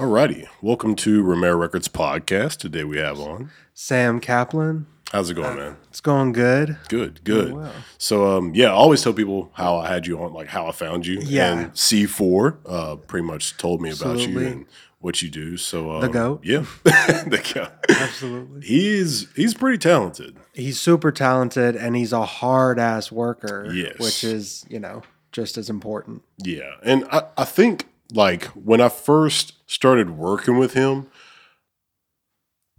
[0.00, 2.56] Alrighty, welcome to Romero Records podcast.
[2.56, 3.50] Today we have on.
[3.74, 4.86] Sam Kaplan.
[5.12, 5.76] How's it going, man?
[5.90, 6.78] It's going good.
[6.88, 7.52] Good, good.
[7.52, 7.70] well.
[7.98, 10.72] So, um, yeah, I always tell people how I had you on, like how I
[10.72, 11.20] found you.
[11.20, 11.52] Yeah.
[11.52, 14.64] And C4 uh, pretty much told me about you and
[15.00, 15.58] what you do.
[15.58, 16.40] So, um, The goat.
[16.44, 17.68] Yeah, the goat.
[17.90, 18.66] Absolutely.
[18.66, 20.38] He's he's pretty talented.
[20.54, 23.70] He's super talented and he's a hard ass worker.
[23.70, 23.98] Yes.
[23.98, 26.22] Which is, you know, just as important.
[26.38, 31.06] Yeah, and I, I think like when I first started working with him,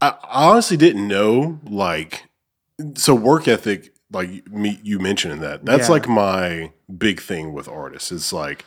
[0.02, 2.26] I honestly didn't know like
[2.96, 5.92] so work ethic like me you mentioning that that's Yeah.
[5.94, 8.12] like my big thing with artists.
[8.12, 8.66] It's like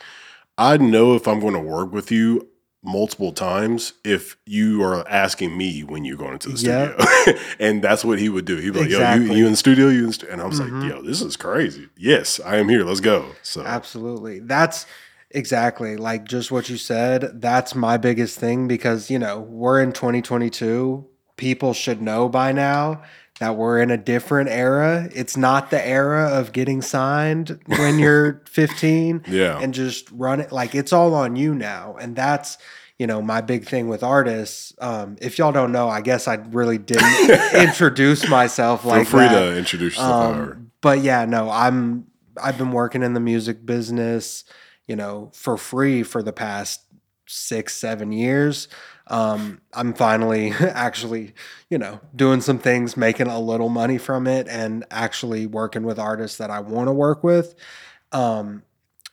[0.57, 2.47] I know if I'm going to work with you
[2.81, 7.01] multiple times if you are asking me when you're going into the Yep.
[7.01, 9.57] studio and that's what he would do he'd be like yo you, you in the
[9.57, 10.27] studio you in stu-?
[10.29, 10.83] and i was Mhm.
[10.83, 14.37] like yo this is crazy yes i am here let's go so Absolutely.
[14.39, 14.85] That's
[15.35, 17.41] exactly like just what you said.
[17.41, 21.05] That's my biggest thing because, you know, we're in 2022.
[21.37, 23.03] People should know by now
[23.39, 25.09] that we're in a different era.
[25.13, 30.51] It's not the era of getting signed when you're 15 yeah and just run it
[30.51, 31.95] like it's all on you now.
[31.99, 32.57] And that's,
[32.97, 34.73] you know, my big thing with artists.
[34.79, 39.19] Um, if y'all don't know, I guess I really didn't introduce myself Feel like free
[39.27, 39.51] that.
[39.51, 40.37] to introduce yourself.
[40.37, 42.05] Um, but yeah, no, I'm
[42.41, 44.45] I've been working in the music business,
[44.87, 46.81] you know, for free for the past
[47.27, 48.67] six, seven years.
[49.07, 51.33] Um, I'm finally actually,
[51.69, 55.99] you know, doing some things, making a little money from it, and actually working with
[55.99, 57.55] artists that I want to work with.
[58.11, 58.63] Um,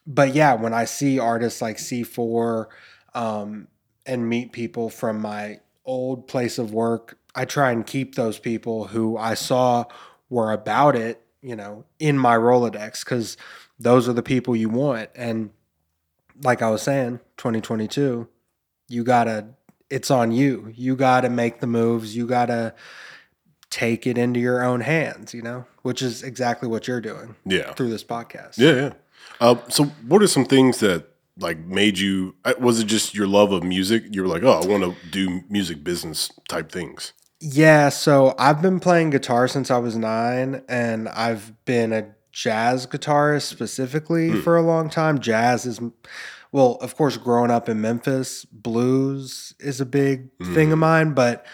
[0.07, 2.67] but yeah, when I see artists like C4
[3.15, 3.69] um,
[4.07, 8.89] and meet people from my old place of work, I try and keep those people
[8.89, 9.85] who I saw
[10.29, 13.37] were about it, you know, in my Rolodex because
[13.79, 15.11] those are the people you want.
[15.15, 15.51] And
[16.43, 18.29] like I was saying, 2022,
[18.89, 19.47] you gotta,
[19.91, 20.73] it's on you.
[20.75, 22.17] You gotta make the moves.
[22.17, 22.75] You gotta
[23.71, 27.73] take it into your own hands, you know, which is exactly what you're doing yeah,
[27.75, 28.59] through this podcast.
[28.59, 28.93] yeah, yeah.
[29.41, 31.07] Uh, so, what are some things that
[31.39, 32.35] like made you?
[32.45, 34.05] uh, Was it just your love of music?
[34.11, 37.13] You were like, oh, I want to do music business type things.
[37.41, 42.87] Yeah, so I've been playing guitar since I was nine, and I've been a jazz
[42.87, 44.41] guitarist specifically Hmm.
[44.41, 45.19] for a long time.
[45.21, 45.81] Jazz is,
[46.51, 50.73] well, of course, growing up in Memphis, blues is a big thing Hmm.
[50.73, 51.45] of mine, but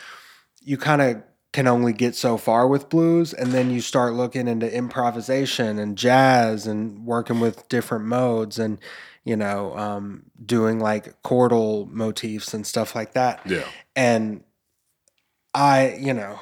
[0.62, 1.22] you kind of
[1.52, 5.96] can only get so far with blues, and then you start looking into improvisation and
[5.98, 8.78] jazz and working with different modes and,
[9.24, 13.64] you know, um, doing like chordal motifs and stuff like that Yeah,
[13.96, 14.44] and
[15.54, 16.38] I, you know,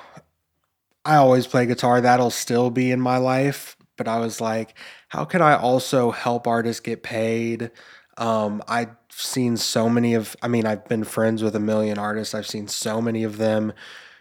[1.04, 2.00] I always play guitar.
[2.00, 3.75] That'll still be in my life.
[3.96, 4.74] But I was like,
[5.08, 7.70] how can I also help artists get paid?
[8.18, 12.34] Um, I've seen so many of, I mean, I've been friends with a million artists.
[12.34, 13.72] I've seen so many of them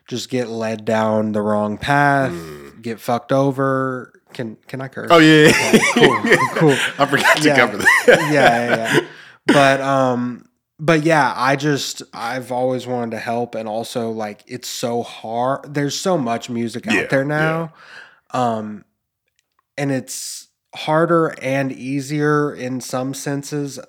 [0.07, 2.33] just get led down the wrong path,
[2.81, 4.13] get fucked over.
[4.33, 5.07] Can can I curse?
[5.11, 6.21] Oh yeah, Okay, cool,
[6.55, 6.71] cool.
[6.99, 7.55] I forgot to Yeah.
[7.55, 8.05] cover that.
[8.07, 9.07] yeah, yeah, yeah.
[9.45, 14.67] But um, but yeah, I just I've always wanted to help, and also like it's
[14.67, 15.73] so hard.
[15.73, 17.73] There's so much music out Yeah, there now,
[18.31, 18.83] um,
[19.77, 23.79] and it's harder and easier in some senses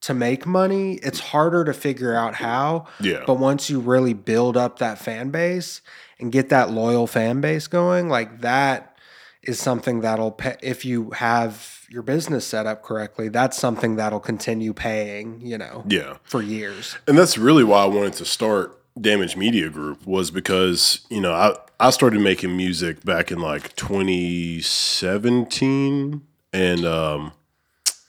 [0.00, 0.94] to make money.
[1.02, 5.30] It's harder to figure out how, yeah, but once you really build up that fan
[5.30, 5.80] base
[6.18, 8.96] and get that loyal fan base going, like that
[9.42, 13.28] is something that'll pay if you have your business set up correctly.
[13.28, 16.18] That's something that'll continue paying, you know, yeah.
[16.22, 16.96] for years.
[17.06, 21.32] And that's really why I wanted to start Damage Media Group was because you know
[21.32, 26.22] I I started making music back in like 2017,
[26.52, 27.30] and um,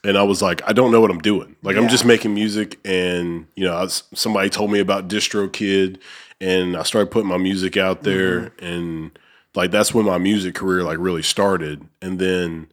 [0.03, 1.55] and I was like, I don't know what I'm doing.
[1.61, 5.99] Like I'm just making music, and you know, I was, somebody told me about DistroKid,
[6.41, 9.11] and I started putting my music out there, and
[9.55, 12.67] like that's when my music career like really started, and then.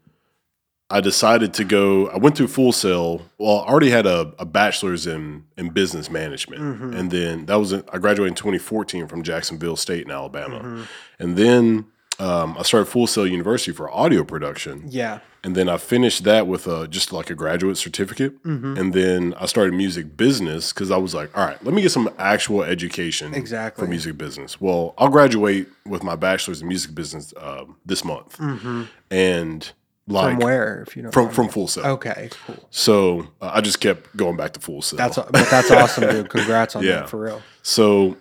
[0.88, 2.08] I decided to go.
[2.10, 3.22] I went through Full Sail.
[3.38, 6.96] Well, I already had a, a bachelor's in in business management, Mhm.
[6.98, 10.86] and then that was in, I graduated in 2014 from Jacksonville State in Alabama, Mhm.
[11.18, 11.86] and then
[12.18, 15.18] um, I started Full Sail University for audio production, Yeah.
[15.44, 18.78] and then I finished that with a just like a graduate certificate, Mhm.
[18.78, 21.92] and then I started music business because I was like, all right, let me get
[21.92, 23.84] some actual education Exactly.
[23.84, 24.58] for music business.
[24.58, 29.70] Well, I'll graduate with my bachelor's in music business um, this month, hmm and
[30.08, 31.84] like from where, if you know, from from Full Sail.
[31.86, 32.66] Okay, cool.
[32.70, 34.98] So uh, I just kept going back to Full Sail.
[34.98, 36.28] That's but that's awesome, dude.
[36.30, 37.00] Congrats on Yeah.
[37.00, 37.42] that for real.
[37.62, 38.16] So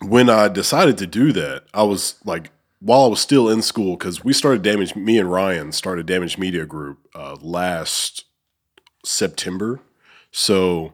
[0.00, 3.96] when I decided to do that, I was like, while I was still in school,
[3.96, 8.24] because we started Damage, me and Ryan started Damage Media Group uh, last
[9.04, 9.80] September.
[10.30, 10.92] So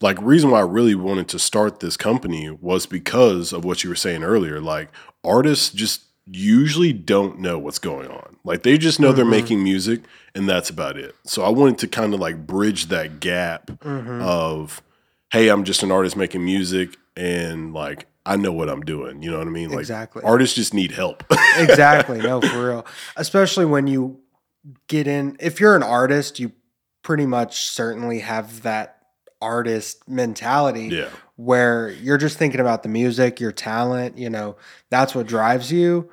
[0.00, 3.90] like reason why I really wanted to start this company was because of what you
[3.90, 4.60] were saying earlier.
[4.60, 4.88] Like
[5.22, 8.36] artists just usually don't know what's going on.
[8.44, 9.30] Like they just know they're mm-hmm.
[9.32, 10.02] making music
[10.34, 11.14] and that's about it.
[11.24, 14.22] So I wanted to kind of like bridge that gap mm-hmm.
[14.22, 14.82] of
[15.32, 19.22] hey, I'm just an artist making music and like I know what I'm doing.
[19.22, 19.70] You know what I mean?
[19.70, 20.22] Like Exactly.
[20.22, 21.24] artists just need help.
[21.58, 22.18] exactly.
[22.18, 22.86] No, for real.
[23.16, 24.20] Especially when you
[24.88, 26.52] get in, if you're an artist, you
[27.02, 28.98] pretty much certainly have that
[29.40, 31.08] artist mentality yeah.
[31.44, 34.56] Where you're just thinking about the music, your talent, you know,
[34.90, 36.10] that's what drives you.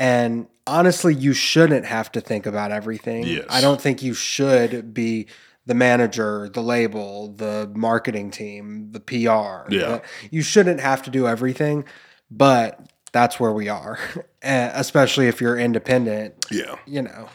[0.00, 3.24] And honestly, you shouldn't have to think about everything.
[3.24, 3.44] Yes.
[3.48, 5.26] I don't think you should be
[5.66, 9.72] the manager, the label, the marketing team, the PR.
[9.72, 9.98] Yeah.
[9.98, 11.84] The- you shouldn't have to do everything,
[12.28, 12.80] but
[13.12, 13.98] that's where we are.
[14.42, 16.74] Eh, Especially if you're independent, Yeah.
[16.86, 17.30] you know.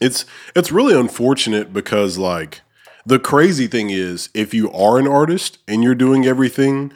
[0.00, 2.60] It's it's really unfortunate because like
[3.04, 6.92] the crazy thing is if you are an artist and you're doing everything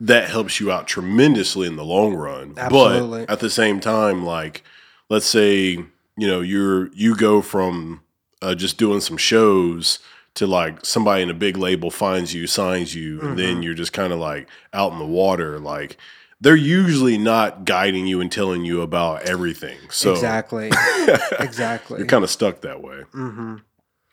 [0.00, 2.54] that helps you out tremendously in the long run.
[2.56, 3.20] Absolutely.
[3.26, 4.64] But at the same time like
[5.08, 5.84] let's say,
[6.16, 8.02] you know, you're you go from
[8.40, 9.98] uh, just doing some shows
[10.34, 13.92] to like somebody in a big label finds you, signs you, and then you're just
[13.92, 15.98] kind of like out in the water like
[16.40, 19.78] they're usually not guiding you and telling you about everything.
[19.90, 20.72] So exactly.
[21.38, 21.98] exactly.
[21.98, 23.02] you're kind of stuck that way.
[23.12, 23.56] hmm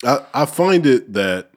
[0.05, 1.51] I, I find it that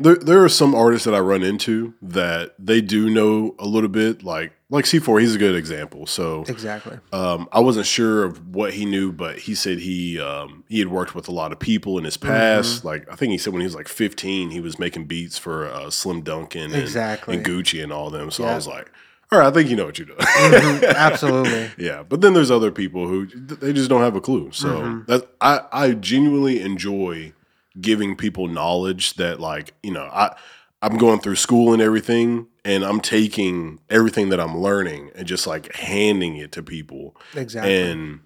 [0.00, 3.88] there there are some artists that I run into that they do know a little
[3.88, 5.20] bit, like like C4.
[5.20, 6.06] He's a good example.
[6.06, 6.98] So Exactly.
[7.12, 10.88] um, I wasn't sure of what he knew, but he said he um, he had
[10.88, 12.28] worked with a lot of people in his Mm-hmm.
[12.28, 12.84] past.
[12.84, 15.66] Like I think he said when he was like 15, he was making beats for
[15.68, 17.36] uh, Slim Dunkin and, Exactly.
[17.36, 18.30] and Gucci and all them.
[18.30, 18.90] So I was like,
[19.32, 20.18] all right, I think you know what you're doing.
[20.18, 20.94] Mhm.
[20.94, 21.70] Absolutely.
[21.78, 24.50] Yeah, but then there's other people who they just don't have a clue.
[24.52, 25.10] So Mm-hmm.
[25.10, 27.32] that I I genuinely enjoy
[27.80, 30.34] giving people knowledge that like you know I
[30.82, 35.46] I'm going through school and everything, and I'm taking everything that I'm learning and just
[35.46, 37.72] like handing it to people, Exactly.
[37.82, 38.20] and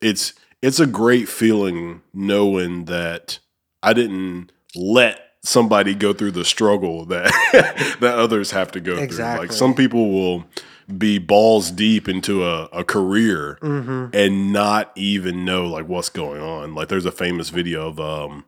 [0.00, 3.38] it's it's a great feeling knowing that
[3.82, 9.24] I didn't let somebody go through the struggle that that others have to go through.
[9.38, 10.44] Like some people will
[10.98, 16.40] be balls deep into a, a career hmm and not even know like what's going
[16.42, 16.74] on.
[16.74, 18.44] Like there's a famous video of um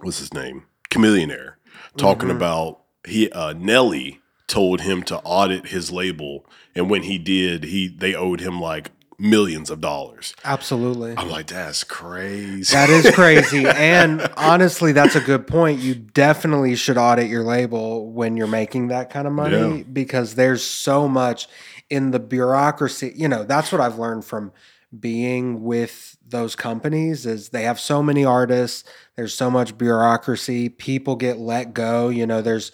[0.00, 0.64] what's his name?
[0.90, 1.54] Chamillionaire
[1.96, 7.64] talking about he uh Nelly told him to audit his label and when he did,
[7.64, 8.90] he they owed him like
[9.22, 10.34] millions of dollars.
[10.44, 11.14] Absolutely.
[11.16, 12.72] I'm like, that's crazy.
[12.74, 13.64] That is crazy.
[13.66, 15.80] and honestly, that's a good point.
[15.80, 19.82] You definitely should audit your label when you're making that kind of money Yeah.
[19.84, 21.48] because there's so much
[21.88, 23.12] in the bureaucracy.
[23.14, 24.52] You know, that's what I've learned from
[24.98, 28.84] being with those companies is they have so many artists,
[29.16, 32.72] there's so much bureaucracy, people get let go, you know, there's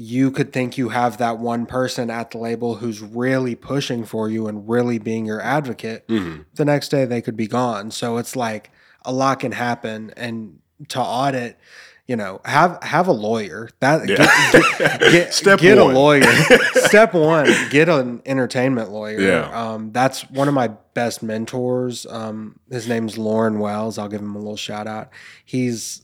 [0.00, 4.28] you could think you have that one person at the label who's really pushing for
[4.30, 6.44] you and really being your advocate Mhm.
[6.54, 7.90] the next day they could be gone.
[7.90, 8.70] So it's like
[9.04, 10.60] a lot can happen and
[10.90, 11.58] to audit,
[12.06, 13.70] you know, have have a lawyer.
[13.80, 14.16] That Yeah.
[14.52, 16.22] get, get, get, Step get a lawyer.
[16.74, 19.18] Step one, get an entertainment lawyer.
[19.20, 19.50] Yeah.
[19.72, 22.06] Um, that's one of my best mentors.
[22.08, 23.98] Um, his name's Lauren Wells.
[23.98, 25.10] I'll give him a little shout out.
[25.44, 26.02] He's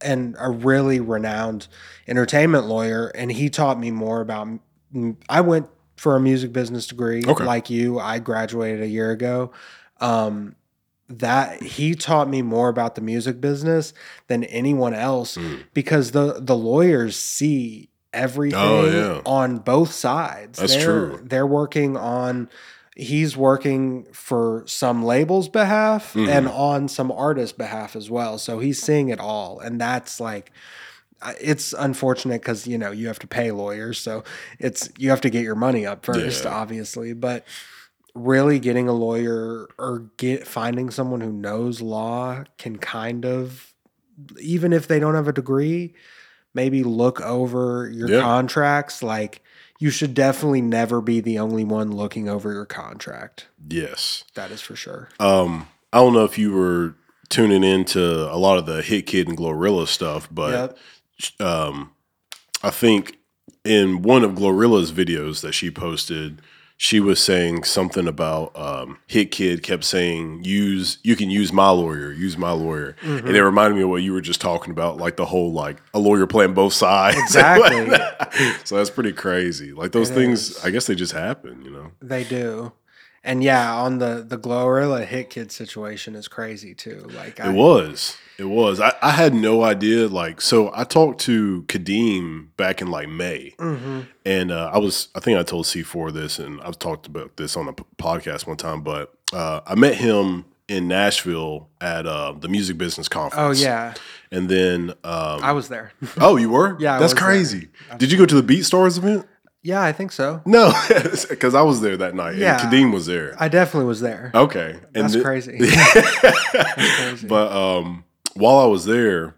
[0.00, 1.66] and a really renowned
[2.06, 4.48] entertainment lawyer and he taught me more about
[5.28, 7.44] I went for a music business degree Okay.
[7.44, 9.50] like you I graduated a year ago
[10.00, 10.54] um
[11.08, 13.92] that he taught me more about the music business
[14.26, 15.64] than anyone else Mm.
[15.74, 19.20] because the the lawyers see everything Oh, yeah.
[19.26, 21.20] on both sides That's they're, true.
[21.24, 22.48] they're working on
[23.00, 26.28] he's working for some label's behalf Mhm.
[26.28, 28.38] and on some artist's behalf as well.
[28.38, 29.60] So he's seeing it all.
[29.60, 30.50] And that's like,
[31.40, 33.98] it's unfortunate because, you know, you have to pay lawyers.
[34.00, 34.24] So
[34.58, 36.50] it's, you have to get your money up first, Yeah.
[36.50, 37.12] obviously.
[37.12, 37.44] But
[38.16, 43.72] really getting a lawyer or get finding someone who knows law can kind of,
[44.40, 45.94] even if they don't have a degree,
[46.52, 48.22] maybe look over your Yeah.
[48.22, 49.04] contracts.
[49.04, 49.40] Like,
[49.78, 53.46] you should definitely never be the only one looking over your contract.
[53.68, 54.24] Yes.
[54.34, 55.08] That is for sure.
[55.20, 56.94] Um, I don't know if you were
[57.28, 58.00] tuning into
[58.32, 60.76] a lot of the Hitkidd and Glorilla stuff, but
[61.38, 61.46] Yep.
[61.46, 61.92] um,
[62.62, 63.18] I think
[63.64, 66.40] in one of Glorilla's videos that she posted,
[66.80, 72.12] she was saying something about um, Hitkidd kept saying, "Use you can use my lawyer,
[72.12, 73.26] use my lawyer," Mm-hmm.
[73.26, 75.78] and it reminded me of what you were just talking about, like the whole like
[75.92, 77.16] a lawyer playing both sides.
[77.22, 78.56] Exactly.
[78.64, 79.72] so that's pretty crazy.
[79.72, 80.64] Like those It things, is.
[80.64, 81.90] I guess they just happen, you know.
[82.00, 82.72] They do.
[83.24, 87.06] And yeah, on the the Glorilla Hitkidd situation is crazy too.
[87.14, 88.16] Like I, It was.
[88.38, 88.78] It was.
[88.80, 90.06] I, I had no idea.
[90.06, 94.06] Like, so I talked to Kadeem back in like May, Mhm.
[94.24, 95.08] and uh, I was.
[95.16, 98.56] I think I told C4 this, and I've talked about this on a podcast one
[98.56, 98.82] time.
[98.82, 103.58] But uh, I met him in Nashville at uh, the Music Business conference.
[103.60, 103.94] Oh yeah,
[104.30, 105.92] and then um, I was there.
[106.20, 106.76] oh, you were?
[106.80, 107.28] Yeah, I that's was there.
[107.28, 107.68] crazy.
[107.96, 109.26] Did you go to the Beat Stars event?
[109.62, 110.40] Yeah, I think so.
[110.46, 110.72] No,
[111.28, 112.36] because I was there that night.
[112.36, 112.60] Yeah.
[112.60, 113.34] and Kadeem was there.
[113.38, 114.30] I definitely was there.
[114.34, 115.58] Okay, and That's the- crazy.
[115.58, 117.26] crazy.
[117.26, 119.34] But um, while I was there,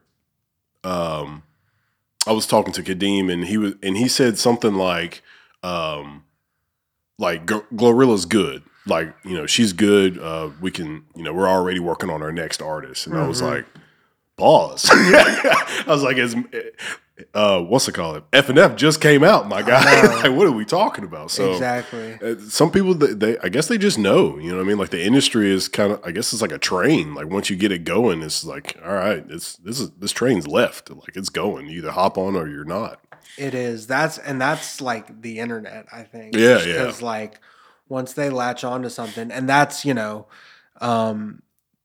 [0.84, 1.42] um,
[2.26, 5.22] I was talking to Kadeem, and he was, and he said something like,
[5.62, 6.24] um,
[7.18, 8.62] like Gl- Glorilla's good.
[8.86, 10.18] Like you know, she's good.
[10.18, 13.40] Uh, we can, you know, we're already working on our next artist, and I was
[13.42, 13.50] Mhm.
[13.50, 13.66] like,
[14.36, 14.88] pause.
[14.92, 16.34] I was like, as
[17.34, 18.22] uh, what's it called?
[18.32, 20.02] F and F just came out, my guy.
[20.22, 21.30] like, what are we talking about?
[21.30, 22.18] So exactly.
[22.22, 24.78] uh, some people they, they i guess they just know you know what i mean
[24.78, 27.56] like the industry is kind of i guess it's like a train like once you
[27.56, 31.28] get it going it's like all right it's this is this train's left like it's
[31.28, 33.00] going you either hop on or you're not
[33.38, 33.86] It is.
[33.86, 36.34] That's and that's like the internet, I think.
[36.34, 36.72] Yeah, yeah.
[36.72, 37.40] Because like
[37.88, 40.26] once they latch onto something, and that's you know,
[40.80, 41.42] um,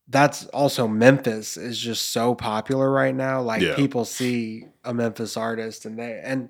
[0.08, 3.42] that's also Memphis is just so popular right now.
[3.42, 3.76] Like Yeah.
[3.76, 6.50] people see a Memphis artist, and they and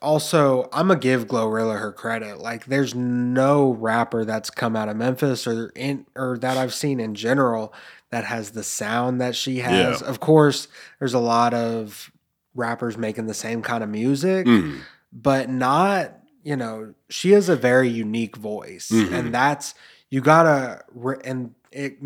[0.00, 2.38] also I'm gonna give Glorilla her credit.
[2.38, 7.00] Like there's no rapper that's come out of Memphis or in or that I've seen
[7.00, 7.72] in general
[8.10, 10.00] that has the sound that she has.
[10.00, 10.06] Yeah.
[10.08, 12.10] Of course, there's a lot of
[12.54, 14.80] rappers making the same kind of music, Mhm.
[15.12, 18.90] but not, you know, she has a very unique voice.
[18.92, 19.10] Mhm.
[19.12, 19.74] And that's,
[20.10, 20.82] you gotta,
[21.24, 21.96] and it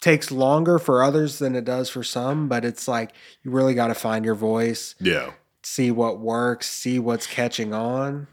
[0.00, 3.10] takes longer for others than it does for some, but it's like,
[3.42, 5.30] you really gotta find your voice, yeah
[5.64, 8.26] see what works, see what's catching on.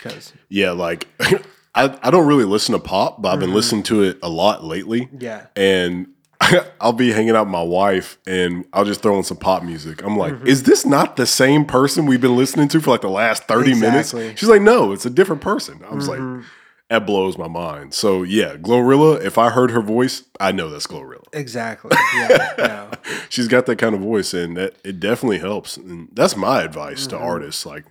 [0.00, 1.06] Cause, yeah like
[1.74, 3.54] I, I don't really listen to pop but i've been Mhm.
[3.54, 5.46] listening to it a lot lately yeah.
[5.56, 6.08] and
[6.80, 10.02] I'll be hanging out with my wife and I'll just throw in some pop music.
[10.04, 10.46] I'm like, Mhm.
[10.46, 13.70] is this not the same person we've been listening to for like the last 30
[13.70, 14.20] Exactly.
[14.20, 14.40] minutes?
[14.40, 15.80] She's like, no, it's a different person.
[15.88, 16.44] I was like, Mhm.
[16.90, 17.94] That blows my mind.
[17.94, 21.24] So yeah, Glorilla, if I heard her voice, I know that's Glorilla.
[21.32, 21.90] exactly.
[22.16, 22.52] Yeah.
[22.58, 22.90] no.
[23.28, 25.76] She's got that kind of voice and that it definitely helps.
[25.76, 27.22] And that's my advice to Mhm.
[27.22, 27.64] artists.
[27.66, 27.84] Like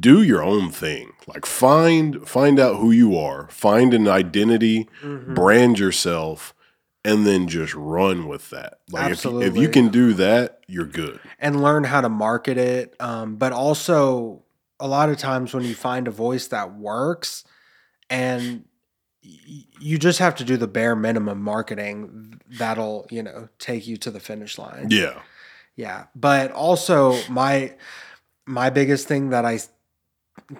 [0.00, 1.12] do your own thing.
[1.26, 5.34] Like find find out who you are, find an identity, Mhm.
[5.34, 6.52] brand yourself,
[7.04, 8.80] and then just run with that.
[8.90, 11.20] Like if, you- if you can do that, you're good.
[11.38, 12.94] and learn how to market it.
[13.00, 14.42] Um, but also,
[14.80, 17.44] a lot of times when you find a voice that works,
[18.10, 18.64] and
[19.24, 23.96] y- you just have to do the bare minimum marketing, that'll you know take you
[23.98, 24.88] to the finish line.
[24.90, 25.20] Yeah.
[25.76, 27.74] Yeah, but also my
[28.46, 29.60] my biggest thing that I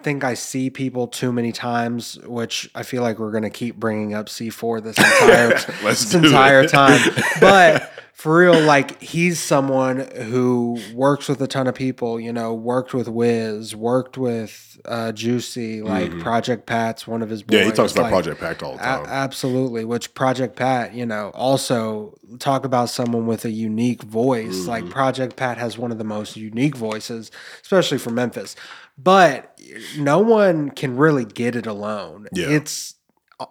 [0.03, 4.13] think I see people too many times, which I feel like we're gonna keep bringing
[4.13, 5.49] up C4 this entire
[5.83, 6.69] this entire it.
[6.69, 6.99] time.
[7.41, 12.19] But for real, like he's someone who works with a ton of people.
[12.19, 16.21] You know, worked with Wiz, worked with uh, Juicy, like Mhm.
[16.21, 17.43] Project Pat's one of his.
[17.43, 17.57] Boys.
[17.59, 19.05] Yeah, he talks about like, Project Pat all the a- time.
[19.07, 24.67] absolutely, which Project Pat, you know, also talk about someone with a unique voice.
[24.67, 24.91] Like Mhm.
[24.91, 27.31] Project Pat has one of the most unique voices,
[27.63, 28.55] especially for Memphis.
[29.01, 29.59] But
[29.97, 32.27] no one can really get it alone.
[32.33, 32.49] Yeah.
[32.49, 32.95] It's
[33.39, 33.45] uh,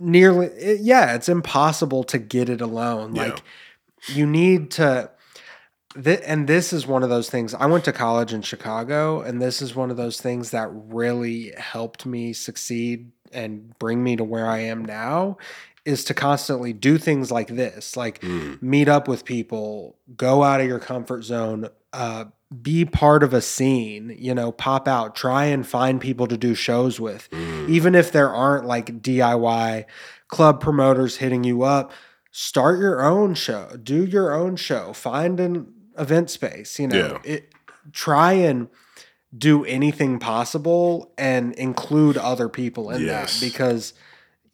[0.00, 3.14] nearly, it- yeah, it's impossible to get it alone.
[3.16, 3.22] Yeah.
[3.24, 3.42] Like
[4.08, 5.10] you need to.
[6.02, 7.52] Th- and this is one of those things.
[7.52, 11.52] I went to college in Chicago, and this is one of those things that really
[11.58, 15.36] helped me succeed and bring me to where I am now.
[15.84, 18.62] Is to constantly do things like this, like Mm.
[18.62, 22.26] meet up with people, go out of your comfort zone, uh,
[22.60, 26.54] be part of a scene, you know, pop out, try and find people to do
[26.54, 27.68] shows with Mm.
[27.68, 29.86] even if there aren't like DIY
[30.28, 31.92] club promoters hitting you up,
[32.30, 35.66] start your own show, do your own show, find an
[35.98, 37.50] event space, you know, it
[37.92, 38.68] try and
[39.36, 43.40] do anything possible and include other people in Yes.
[43.40, 43.94] that because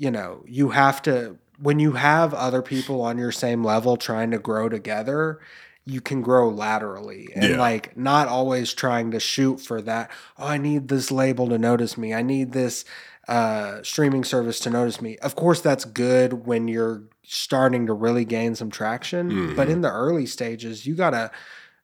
[0.00, 4.30] you know, you have to when you have other people on your same level trying
[4.30, 5.40] to grow together,
[5.88, 7.56] you can grow laterally and Yeah.
[7.58, 10.10] like not always trying to shoot for that.
[10.38, 12.12] Oh, I need this label to notice me.
[12.12, 12.84] I need this
[13.26, 15.18] uh, streaming service to notice me.
[15.18, 19.54] Of course, that's good when you're starting to really gain some traction.
[19.54, 19.72] But Mhm.
[19.72, 21.30] in the early stages, you got to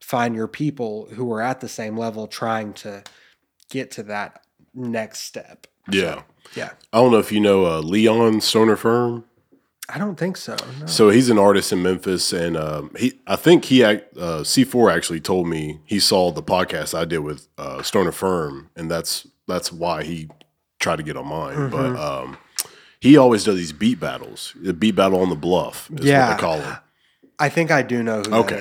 [0.01, 3.03] find your people who are at the same level trying to
[3.71, 4.43] get to that
[4.75, 5.67] next step.
[5.91, 6.23] Yeah.
[6.55, 6.71] Yeah.
[6.95, 9.25] I don't know if you know uh, Leon Stoner Firm.
[9.89, 10.57] I don't think so.
[10.81, 10.87] No.
[10.87, 15.21] So he's an artist in Memphis, and um, he I think he uh, C4 actually
[15.21, 19.71] told me he saw the podcast I did with uh, Stoner Firm, and that's that's
[19.71, 20.29] why he
[20.81, 21.69] tried to get on mine.
[21.71, 21.99] But Mhm.
[21.99, 22.37] um,
[23.01, 24.55] he always does these beat battles.
[24.61, 26.31] The beat battle on the bluff is Yeah.
[26.31, 26.77] what they call them.
[27.39, 28.55] I think I do know who Okay.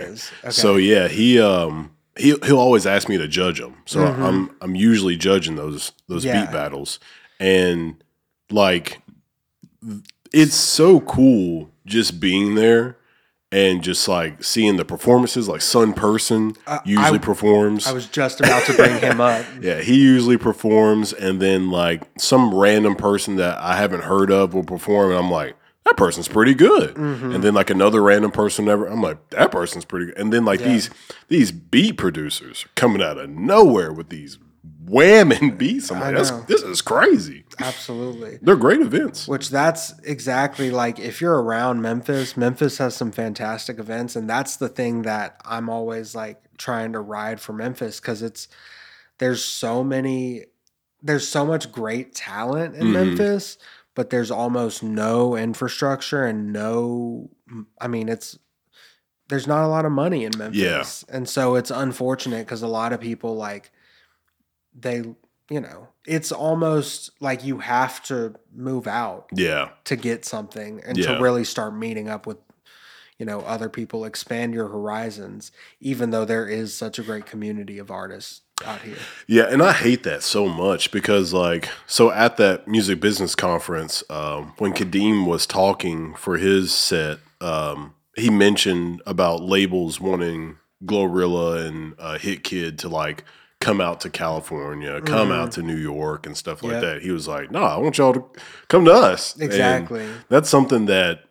[0.44, 0.50] Okay.
[0.50, 3.76] So yeah, he um he he'll always ask me to judge him.
[3.86, 6.36] So I'm I'm usually judging those those Mm-hmm.
[6.36, 6.46] Yeah.
[6.48, 7.00] beat battles,
[7.40, 8.04] and
[8.52, 9.00] like
[10.34, 12.98] it's so cool just being there
[13.52, 15.48] and just like seeing the performances.
[15.48, 17.88] Like Sun Person usually I- performs.
[17.88, 19.46] I was just about to bring him up.
[19.62, 24.54] yeah, he usually performs, and then like some random person that I haven't heard of
[24.54, 26.96] will perform, and I'm like, that person's pretty good.
[26.96, 27.36] Mm-hmm.
[27.36, 30.18] And then like another random person never, I'm like, that person's pretty good.
[30.18, 30.90] And then like these
[31.28, 34.40] these beat producers coming out of nowhere with these
[34.86, 35.92] whamming beats.
[35.92, 37.46] I'm like, that's this is crazy.
[37.60, 38.40] Absolutely.
[38.42, 39.28] They're great events.
[39.28, 44.58] Which that's exactly like if you're around Memphis, Memphis has some fantastic events, and that's
[44.58, 48.48] the thing that I'm always like trying to ride for Memphis because it's
[49.20, 50.46] there's so many
[51.02, 52.94] there's so much great talent in Mhm.
[52.94, 53.58] Memphis,
[53.94, 57.30] but there's almost no infrastructure and no
[57.80, 58.38] I mean it's
[59.30, 61.04] there's not a lot of money in Memphis.
[61.10, 63.72] And so it's unfortunate because a lot of people like
[64.76, 65.04] they
[65.50, 70.98] you know, it's almost like you have to move out Yeah, to get something and
[70.98, 71.16] Yeah.
[71.16, 72.38] to really start meeting up with
[73.20, 77.78] you know other people expand your horizons even though there is such a great community
[77.78, 82.38] of artists out here Yeah, and I hate that so much because, like, so at
[82.38, 89.02] that music business conference, um, when Kadeem was talking for his set, um, he mentioned
[89.06, 93.24] about labels wanting Glorilla and uh, Hitkidd to like
[93.64, 96.82] come out to California, come out to New York, and stuff like Yep.
[96.82, 97.02] that.
[97.02, 98.24] He was like, "No, I want y'all to
[98.68, 101.24] come to us." And exactly that's something that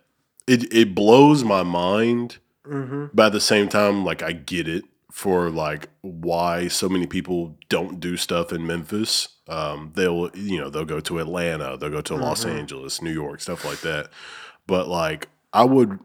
[0.46, 4.84] it it blows my mind hmm but at the same time, like I get it
[5.10, 9.28] for like why so many people don't do stuff in Memphis.
[9.48, 12.58] Um, they'll you know they'll go to Atlanta, they'll go to Los Mhm.
[12.58, 14.08] Angeles, New York, stuff like that.
[14.66, 15.98] But like I would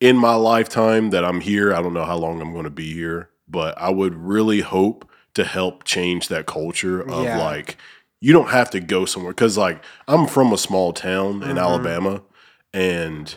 [0.00, 2.92] in my lifetime that I'm here, I don't know how long I'm going to be
[2.92, 7.38] here, but I would really hope to help change that culture of Yeah.
[7.38, 7.76] like
[8.20, 11.60] you don't have to go somewhere because like I'm from a small town in Mhm.
[11.60, 12.22] Alabama
[12.72, 13.36] and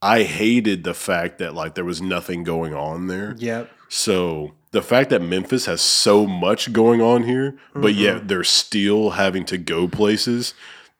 [0.00, 3.34] I hated the fact that like there was nothing going on there.
[3.38, 8.42] yep So the fact that Memphis has so much going on here, but yet they're
[8.42, 10.54] still having to go places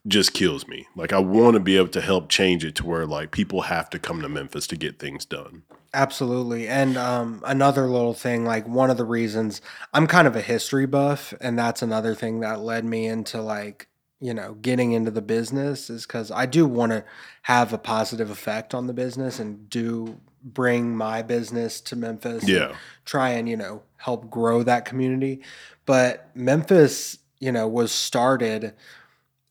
[0.06, 0.86] just kills me.
[0.96, 3.88] Like I want to be able to help change it to where like people have
[3.90, 5.62] to come to Memphis to get things done.
[5.94, 6.66] Absolutely.
[6.68, 9.60] And um, another little thing, like one of the reasons
[9.92, 13.88] I'm kind of a history buff, and that's another thing that led me into like,
[14.18, 17.04] you know, getting into the business is because I do want to
[17.42, 22.42] have a positive effect on the business and do bring my business to Memphis.
[22.42, 22.72] and Yeah.
[23.04, 25.42] try and, you know, help grow that community.
[25.86, 28.74] But Memphis, you know, was started.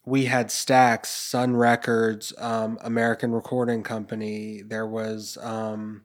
[0.05, 4.61] We had Stax, Sun Records, um, American Recording Company.
[4.63, 6.01] There was um,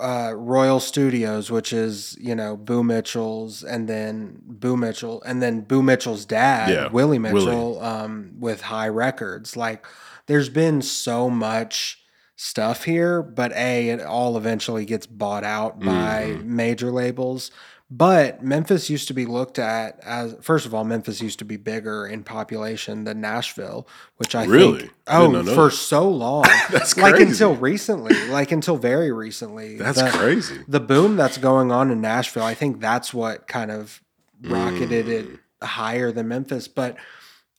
[0.00, 5.60] uh, Royal Studios, which is you know Boo Mitchell's, and then Boo Mitchell, and then
[5.60, 7.34] Boo Mitchell's dad, Yeah, Willie Willie.
[7.44, 9.56] Mitchell, Um, with Hi Records.
[9.56, 9.84] Like,
[10.26, 11.98] there's been so much
[12.34, 16.44] stuff here, but a it all eventually gets bought out by Mhm.
[16.46, 17.50] major labels.
[17.94, 21.58] But Memphis used to be looked at as first of all, Memphis used to be
[21.58, 24.78] bigger in population than Nashville, which I Really?
[24.78, 27.30] think oh for so long, That's like crazy.
[27.32, 29.76] until recently, like until very recently.
[29.76, 30.60] That's the, crazy.
[30.66, 34.00] the boom that's going on in Nashville, I think that's what kind of
[34.42, 35.38] rocketed it Mm.
[35.66, 36.68] higher than Memphis.
[36.68, 36.96] But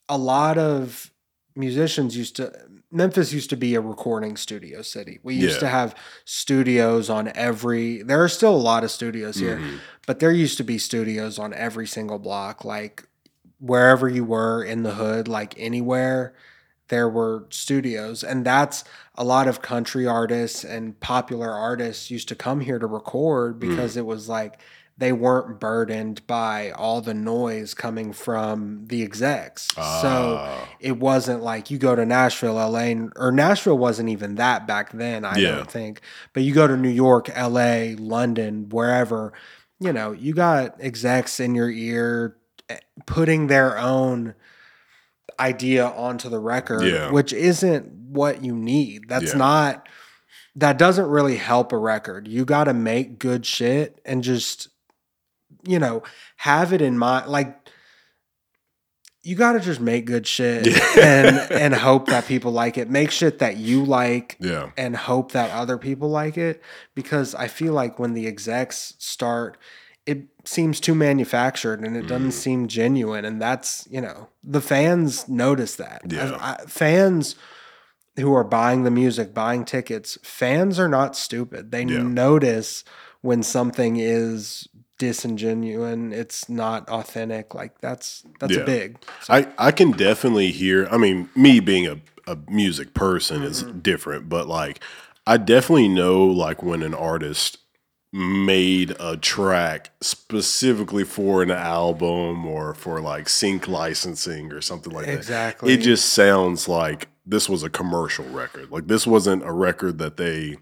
[0.10, 1.12] a lot of
[1.56, 2.52] musicians used to
[2.93, 5.19] Memphis used to be a recording studio city.
[5.23, 5.60] We used Yeah.
[5.62, 9.79] to have studios on every there are still a lot of studios here, Mhm.
[10.06, 13.03] but there used to be studios on every single block like
[13.60, 16.34] wherever you were in the hood, like anywhere
[16.89, 18.84] there were studios and that's
[19.15, 23.95] a lot of country artists and popular artists used to come here to record because
[23.97, 24.60] it was like
[24.97, 29.67] they weren't burdened by all the noise coming from the execs.
[29.75, 29.79] so
[30.39, 34.91] Ah, it wasn't like you go to Nashville, LA, or Nashville wasn't even that back
[34.91, 35.56] then, I Yeah.
[35.56, 36.01] don't think.
[36.34, 39.34] But you go to New York, LA, London, wherever,
[39.79, 42.38] you know, you got execs in your ear
[42.69, 42.77] eh,
[43.08, 44.36] putting their own
[45.39, 47.12] idea onto the record, Yeah.
[47.12, 49.10] which isn't what you need.
[49.10, 49.38] That's Yeah.
[49.39, 49.89] not
[50.56, 52.27] that doesn't really help a record.
[52.27, 54.67] You got to make good shit and just
[55.63, 56.04] you know,
[56.38, 57.58] have it in mind like
[59.26, 60.99] you got to just make good shit Yeah.
[60.99, 62.89] and and hope that people like it.
[62.89, 64.71] Make shit that you like yeah.
[64.78, 66.62] and hope that other people like it
[66.93, 69.58] because I feel like when the execs start
[70.06, 72.34] it seems too manufactured and it doesn't mm.
[72.34, 76.38] seem genuine and that's you know the fans notice that Yeah.
[76.41, 77.36] I- I- fans
[78.17, 82.04] who are buying the music buying tickets fans are not stupid they Yeah.
[82.04, 82.84] notice
[83.21, 84.67] when something is
[84.99, 88.62] disingenuine it's not authentic like that's that's Yeah.
[88.62, 88.97] a big
[89.29, 90.88] I, I can definitely hear.
[90.91, 93.79] I mean, me being a, a music person is mm-hmm.
[93.79, 94.79] different, but like,
[95.25, 97.58] I definitely know like when an artist
[98.12, 105.08] made a track specifically for an album or for like sync licensing or something like
[105.08, 105.15] that.
[105.15, 105.73] Exactly.
[105.73, 108.69] It just sounds like this was a commercial record.
[108.69, 110.58] Like this wasn't a record that they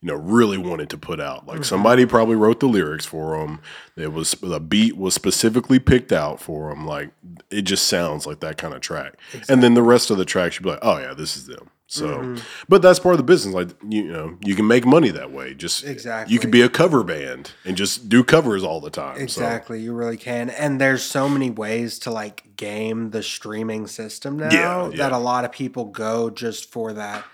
[0.00, 1.46] you know really wanted to put out.
[1.46, 1.64] Like mm-hmm.
[1.64, 3.60] somebody probably wrote the lyrics for them.
[3.96, 6.86] It was the beat was specifically picked out for them.
[6.86, 7.10] Like
[7.50, 9.14] it just sounds like that kind of track.
[9.48, 11.70] And then the rest of the tracks, you'd be like, oh yeah, this is them.
[11.88, 12.42] So, mm-hmm.
[12.68, 13.54] but that's part of the business.
[13.54, 15.54] Like you know, you can make money that way.
[15.54, 16.34] Just Exactly.
[16.34, 19.16] you could be a cover band and just do covers all the time.
[19.16, 20.50] So, Exactly, you really can.
[20.50, 25.18] And there's so many ways to like game the streaming system now Yeah, that a
[25.18, 27.24] lot of people go just for that.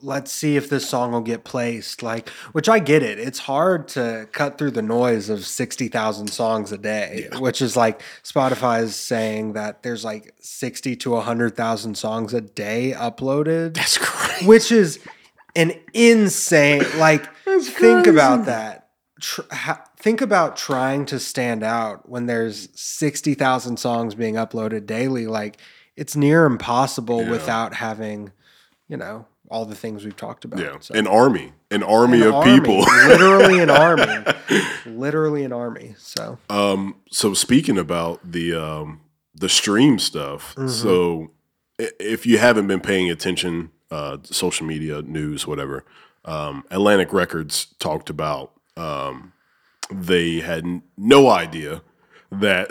[0.00, 2.02] Let's see if this song will get placed.
[2.04, 3.18] Like, which I get it.
[3.18, 8.00] It's hard to cut through the noise of 60,000 songs a day, which is like
[8.22, 14.46] Spotify is saying that there's like 60 to 100,000 songs a day uploaded that's great.
[14.46, 15.00] which is
[15.56, 17.26] an insane like
[17.60, 24.14] think about that Tr- ha- think about trying to stand out when there's 60,000 songs
[24.14, 25.56] being uploaded daily like
[25.96, 27.30] it's near impossible Yeah.
[27.30, 28.30] without having
[28.86, 30.94] you know all the things we've talked about Yeah, so.
[30.94, 32.78] an army, an army An of army, people.
[33.08, 34.24] literally an army
[34.86, 39.00] literally an army so Um, so speaking about the um,
[39.34, 40.68] the stream stuff, Mm-hmm.
[40.68, 41.30] so
[41.78, 45.84] if you haven't been paying attention, uh, social media, news, whatever,
[46.24, 49.32] um, Atlantic Records talked about um,
[49.90, 51.82] they had n- no idea
[52.32, 52.68] that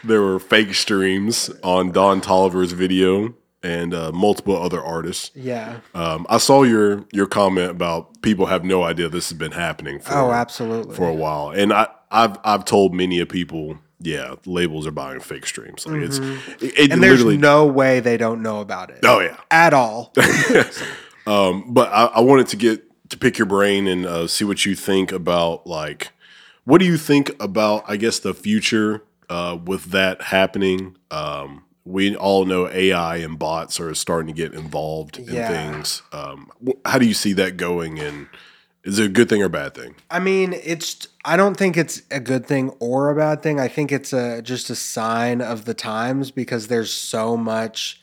[0.04, 5.30] there were fake streams on Don Toliver's video and uh, multiple other artists.
[5.34, 9.52] yeah Um, I saw your your comment about people have no idea this has been
[9.52, 13.78] happening for oh absolutely for a while, and I I've I've told many of people,
[14.00, 15.86] yeah, labels are buying fake streams.
[15.86, 16.92] Like it's it, it Mm-hmm.
[16.92, 20.12] and there's no way they don't know about it oh yeah, at all
[21.26, 24.64] um, but I, I wanted to get to pick your brain and uh, see what
[24.66, 26.10] you think about like
[26.64, 30.96] what do you think about I guess the future uh, with that happening.
[31.10, 35.48] Um, we all know AI and bots are starting to get involved in Yeah.
[35.48, 36.02] things.
[36.12, 36.50] Um,
[36.84, 38.00] how do you see that going?
[38.00, 38.26] And
[38.82, 39.94] is it a good thing or a bad thing?
[40.10, 41.06] I mean, it's.
[41.24, 43.60] I don't think it's a good thing or a bad thing.
[43.60, 48.02] I think it's a just a sign of the times because there's so much.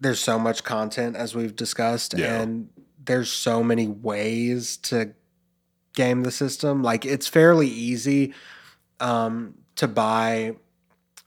[0.00, 2.40] There's so much content as we've discussed, Yeah.
[2.42, 2.68] and
[3.04, 5.12] there's so many ways to
[5.94, 6.82] game the system.
[6.82, 8.32] Like it's fairly easy
[9.00, 10.56] um, to buy.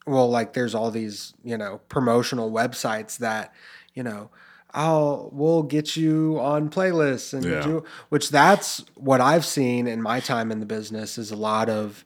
[0.09, 3.53] Well, like there's all these you know promotional websites that
[3.93, 4.29] you know.
[4.71, 7.63] I'll we'll get you on playlists and Yeah.
[7.63, 11.69] do which that's what I've seen in my time in the business is a lot
[11.69, 12.05] of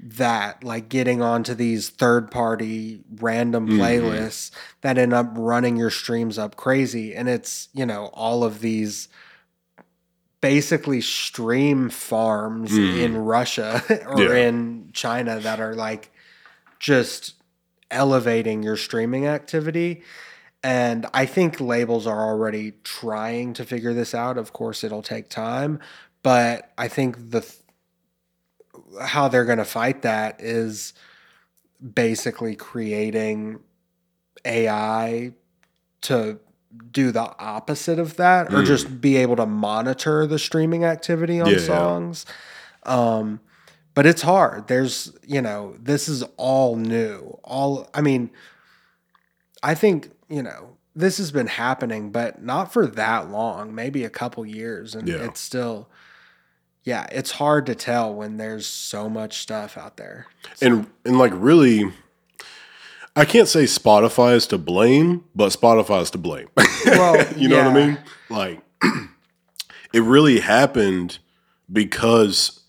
[0.00, 3.78] that like getting onto these third party random Mhm.
[3.78, 8.58] playlists that end up running your streams up crazy and it's you know all of
[8.60, 9.06] these
[10.40, 12.98] basically stream farms Mhm.
[13.02, 14.48] in Russia or Yeah.
[14.48, 16.10] in China that are like
[16.80, 17.34] just
[17.90, 20.02] elevating your streaming activity
[20.62, 24.36] and I think labels are already trying to figure this out.
[24.36, 25.80] Of course, it'll take time,
[26.22, 27.50] but I think the
[29.00, 30.92] how they're going to fight that is
[31.94, 33.60] basically creating
[34.44, 35.32] AI
[36.02, 36.38] to
[36.92, 38.66] do the opposite of that or Mm.
[38.66, 41.66] just be able to monitor the streaming activity on Yeah, yeah.
[41.66, 42.26] songs.
[42.84, 43.40] Um
[43.94, 44.68] but it's hard.
[44.68, 47.38] There's, you know, this is all new.
[47.44, 48.30] All I mean,
[49.62, 54.10] I think, you know, this has been happening, but not for that long, maybe a
[54.10, 54.94] couple years.
[54.94, 55.16] And Yeah.
[55.24, 55.88] it's still,
[56.84, 60.26] yeah, it's hard to tell when there's so much stuff out there.
[60.62, 61.92] and and like really
[63.16, 66.48] I can't say Spotify is to blame, but Spotify is to blame.
[66.86, 67.98] Well, you know what I mean?
[68.30, 68.60] Like
[69.92, 71.18] it really happened
[71.70, 72.60] because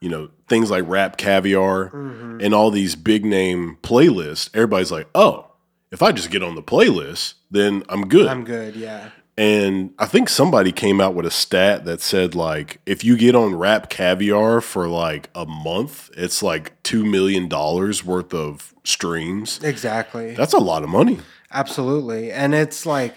[0.00, 2.44] you know things like Rap Caviar Mhm.
[2.44, 4.50] and all these big name playlists.
[4.52, 5.46] Everybody's like, "Oh,
[5.90, 8.76] if I just get on the playlist, then I'm good." I'm good.
[8.76, 9.08] Yeah.
[9.38, 13.34] And I think somebody came out with a stat that said like if you get
[13.34, 19.58] on Rap Caviar for like a month, it's like two million dollars worth of streams.
[19.62, 20.34] Exactly.
[20.34, 21.20] That's a lot of money.
[21.52, 22.30] Absolutely.
[22.30, 23.14] And it's like,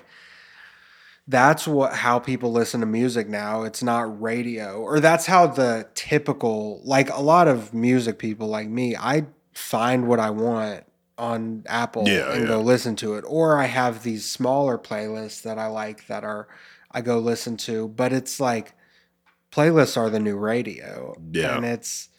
[1.27, 3.63] that's what how people listen to music now.
[3.63, 8.67] It's not radio, or that's how the typical like a lot of music people like
[8.67, 8.95] me.
[8.95, 10.83] I find what I want
[11.17, 12.47] on Apple Yeah, and yeah.
[12.47, 16.47] go listen to it, or I have these smaller playlists that I like that are
[16.91, 17.87] I go listen to.
[17.87, 18.73] But it's like
[19.51, 21.55] playlists are the new radio, Yeah.
[21.55, 22.09] and it's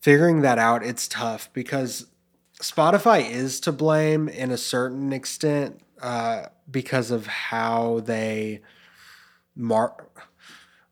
[0.00, 0.82] figuring that out.
[0.82, 2.06] It's tough because
[2.60, 8.62] Spotify is to blame in a certain extent uh, because of how they
[9.54, 10.22] mark.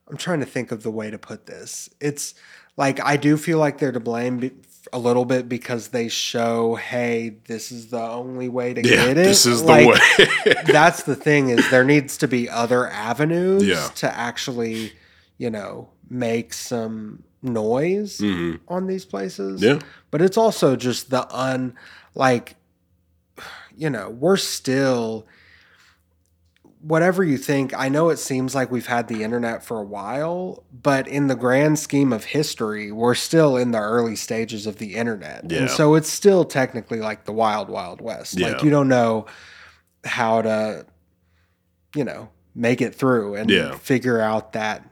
[0.09, 1.89] I'm trying to think of the way to put this.
[2.01, 2.35] It's
[2.77, 4.51] like I do feel like they're to blame
[4.93, 9.11] a little bit because they show, hey, this is the only way to Yeah, get
[9.11, 9.15] it.
[9.17, 10.55] this is the way.
[10.67, 13.89] that's the thing is there needs to be other avenues Yeah.
[13.97, 14.93] to actually,
[15.39, 19.79] you know, make some noise hmm on these places Yeah.
[20.11, 21.75] but it's also just the un
[22.15, 22.57] like
[23.75, 25.27] you know we're still
[26.83, 30.65] whatever you think i know it seems like we've had the internet for a while
[30.73, 34.95] but in the grand scheme of history we're still in the early stages of the
[34.95, 35.59] internet Yeah.
[35.61, 39.27] and so it's still technically like the wild wild west like you don't know
[40.05, 40.87] how to
[41.95, 43.75] you know make it through and Yeah.
[43.77, 44.83] figure out that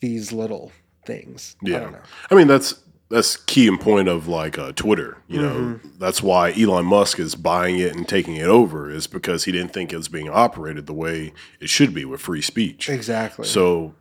[0.00, 0.72] these little
[1.06, 1.80] things i Yeah.
[1.80, 1.98] don't know
[2.30, 2.74] I mean, that's
[3.10, 5.18] that's key and point of like uh, Twitter.
[5.28, 5.88] You know, Mm-hmm.
[5.98, 9.72] that's why Elon Musk is buying it and taking it over is because he didn't
[9.72, 12.88] think it was being operated the way it should be with free speech.
[12.88, 13.94] exactly So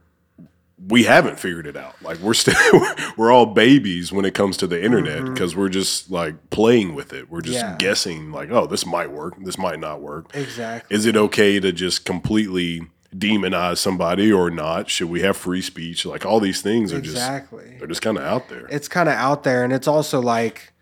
[0.90, 1.96] we haven't figured it out.
[2.02, 2.56] Like we're still
[3.18, 7.14] we're all babies when it comes to the internet because we're just like playing with
[7.14, 7.30] it.
[7.30, 7.72] We're just Mm-hmm.
[7.74, 7.78] Yeah.
[7.78, 10.36] guessing like, oh, this might work, this might not work.
[10.36, 12.88] exactly Is it okay to just completely
[13.18, 14.90] demonize somebody or not?
[14.90, 16.06] Should we have free speech?
[16.06, 18.66] Like all these things are just exactly they're just kind of out there.
[18.70, 20.74] it's kind of out there and it's also like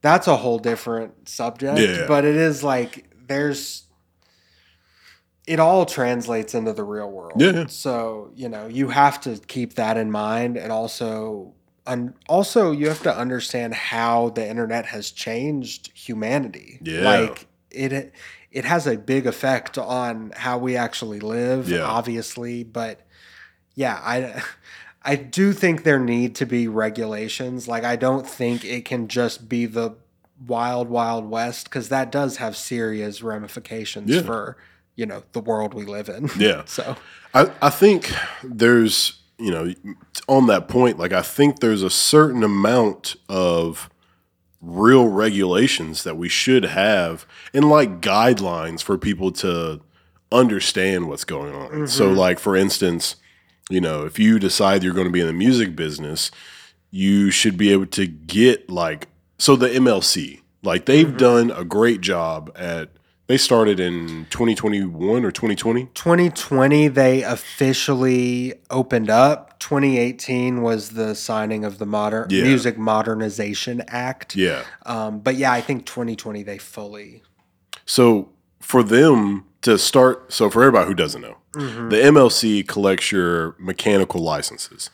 [0.00, 2.04] that's a whole different subject Yeah.
[2.06, 3.82] but it is like there's
[5.46, 7.66] it all translates into the real world Yeah.
[7.66, 11.54] so you know you have to keep that in mind and also
[11.86, 17.00] and also you have to understand how the internet has changed humanity Yeah.
[17.02, 18.12] like it
[18.54, 21.82] it has a big effect on how we actually live Yeah.
[21.82, 23.00] obviously but
[23.74, 24.42] yeah i
[25.02, 29.48] i do think there need to be regulations like i don't think it can just
[29.48, 29.96] be the
[30.46, 34.22] wild wild west because that does have serious ramifications Yeah.
[34.22, 34.56] for
[34.96, 36.62] you know the world we live in Yeah.
[36.66, 36.96] so
[37.34, 38.12] I, I think
[38.44, 39.74] there's, you know,
[40.28, 43.90] on that point, like I think there's a certain amount of
[44.64, 49.80] real regulations that we should have and like guidelines for people to
[50.32, 51.86] understand what's going on.
[51.86, 52.18] So, mm-hmm.
[52.18, 53.16] like, for instance,
[53.70, 56.30] you know, if you decide you're going to be in the music business,
[56.90, 61.16] you should be able to get like, so the MLC, like, they've mm-hmm.
[61.16, 62.90] done a great job at,
[63.26, 65.86] they started in 2021 or 2020.
[65.94, 72.42] 2020 they officially opened up 2018 was the signing of the modern Yeah.
[72.44, 74.62] music modernization act Yeah.
[74.84, 77.22] um, but yeah i think 2020 they fully
[77.86, 78.28] So
[78.60, 84.20] for them to start, so for everybody who doesn't know, the MLC collects your mechanical
[84.22, 84.90] licenses.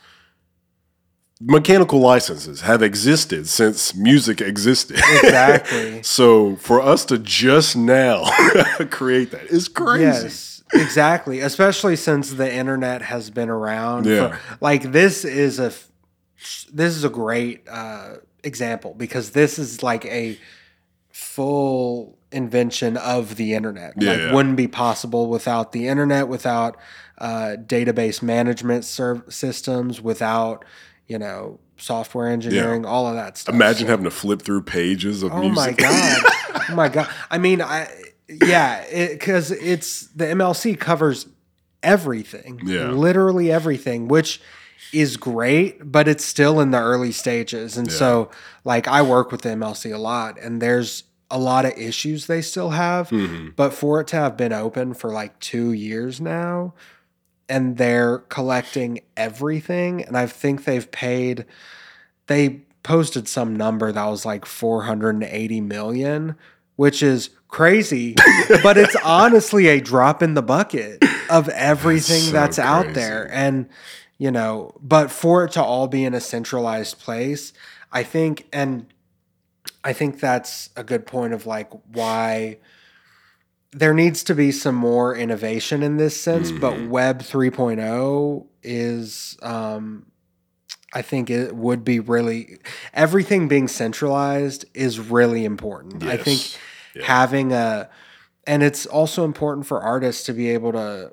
[1.43, 4.97] Mechanical licenses have existed since music existed.
[4.97, 8.23] exactly so for us to just now
[8.91, 10.03] create that is crazy.
[10.03, 11.39] Yes, exactly.
[11.39, 14.05] Especially since the internet has been around.
[14.05, 14.37] Yeah.
[14.37, 15.73] For, like this is a
[16.71, 20.37] this is a great uh, example because this is like a
[21.11, 23.93] full invention of the internet.
[23.97, 24.33] Yeah, like yeah.
[24.33, 26.77] wouldn't be possible without the internet, without
[27.17, 30.65] uh, database management serv- systems, without
[31.11, 33.53] you know software engineering, all of that stuff.
[33.55, 35.43] Imagine having to flip through pages of music.
[35.43, 35.81] Oh music.
[35.81, 35.87] my
[36.53, 36.63] god!
[36.69, 37.07] oh my god!
[37.29, 37.87] I mean, I
[38.29, 41.27] yeah, because it's the MLC covers
[41.83, 42.91] everything, Yeah.
[42.91, 44.41] literally everything, which
[44.93, 48.29] is great, but it's still in the early stages, and so
[48.63, 52.41] like I work with the MLC a lot, and there's a lot of issues they
[52.41, 53.55] still have, Mhm.
[53.55, 56.73] but for it to have been open for like two years now.
[57.51, 61.45] And they're collecting everything, and I think they've paid
[62.31, 66.35] they posted some number that was like 480 million,
[66.75, 68.15] which is crazy,
[68.63, 73.29] but it's honestly a drop in the bucket of everything so that's out there.
[73.31, 73.67] And,
[74.17, 77.53] you know, but for it to all be in a centralized place,
[77.91, 78.85] I think, and
[79.83, 82.57] I think that's a good point of like why
[83.73, 86.87] there needs to be some more innovation in this sense, but Mhm.
[86.89, 90.07] Web 3.0 is, um,
[90.93, 92.57] I think it would be really
[92.93, 96.03] everything being centralized is really important.
[96.03, 96.41] I think
[96.93, 97.05] Yeah.
[97.05, 97.89] having a
[98.47, 101.11] and it's also important for artists to be able to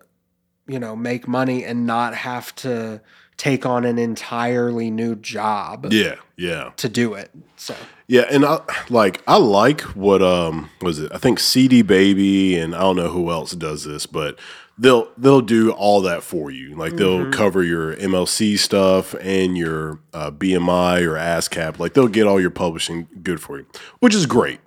[0.67, 3.01] you know make money and not have to
[3.37, 6.71] take on an entirely new job Yeah, yeah.
[6.77, 7.75] to do it so
[8.09, 11.13] Yeah, and I like I like what um was it?
[11.15, 14.39] I think CD Baby and I don't know who else does this, but
[14.79, 16.75] they'll they'll do all that for you.
[16.75, 21.79] Like they'll cover your MLC stuff and your uh, BMI or ASCAP.
[21.79, 23.67] Like they'll get all your publishing good for you,
[24.01, 24.61] which is great.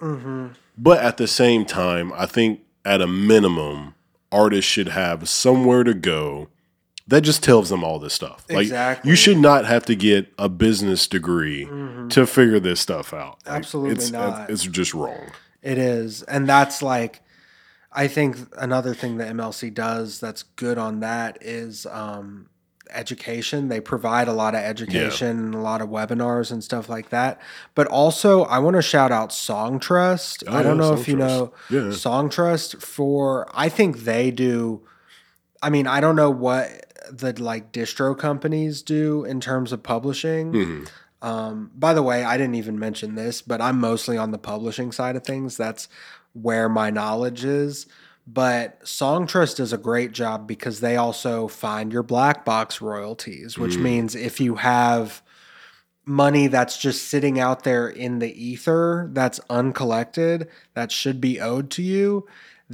[0.78, 3.96] But at the same time, I think at a minimum,
[4.32, 6.48] artists should have somewhere to go
[7.08, 8.46] that just tells them all this stuff.
[8.50, 9.10] Like Exactly.
[9.10, 11.66] you should not have to get a business degree
[12.10, 13.40] to figure this stuff out.
[13.46, 14.50] Like, Absolutely it's, not.
[14.50, 15.32] It's just wrong.
[15.62, 16.24] It is.
[16.24, 17.22] And that's like
[17.94, 22.48] I think another thing that MLC does that's good on that is um
[22.90, 23.70] education.
[23.70, 27.40] They provide a lot of education and a lot of webinars and stuff like that.
[27.74, 30.44] But also I want to shout out Songtrust.
[30.48, 31.80] Oh, I don't yeah, know if you know Yeah.
[31.90, 34.82] Songtrust for I think they do
[35.62, 40.54] I mean, I don't know what the like distro companies do in terms of publishing.
[40.54, 40.88] Mhm.
[41.22, 44.92] Um, by the way, I didn't even mention this, but I'm mostly on the publishing
[44.92, 45.56] side of things.
[45.58, 45.88] That's
[46.34, 47.86] where my knowledge is.
[48.26, 53.78] But Songtrust does a great job because they also find your black box royalties, which
[53.78, 55.22] means if you have
[56.06, 61.70] money that's just sitting out there in the ether that's uncollected, that should be owed
[61.72, 62.26] to you,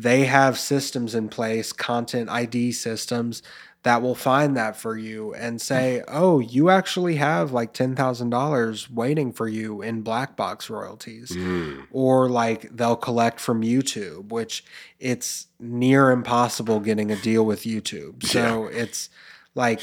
[0.01, 3.41] they have systems in place, content ID systems
[3.81, 9.31] that will find that for you and say, "Oh, you actually have like $10,000 waiting
[9.31, 11.87] for you in black box royalties." Mm.
[11.91, 14.63] Or like they'll collect from YouTube, which
[14.99, 18.23] it's near impossible getting a deal with YouTube.
[18.25, 19.09] So it's
[19.55, 19.81] like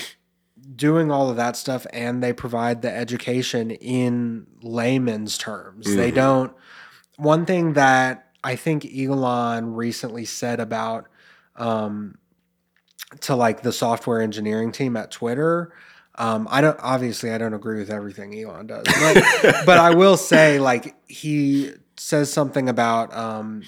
[0.76, 5.86] doing all of that stuff and they provide the education in layman's terms.
[5.86, 6.14] They Mhm.
[6.14, 6.52] don't
[7.16, 11.08] one thing that I think Elon recently said about
[11.56, 12.18] um
[13.20, 15.72] to like the software engineering team at Twitter.
[16.16, 20.16] Um, I don't obviously I don't agree with everything Elon does, but but I will
[20.16, 23.62] say like he says something about um,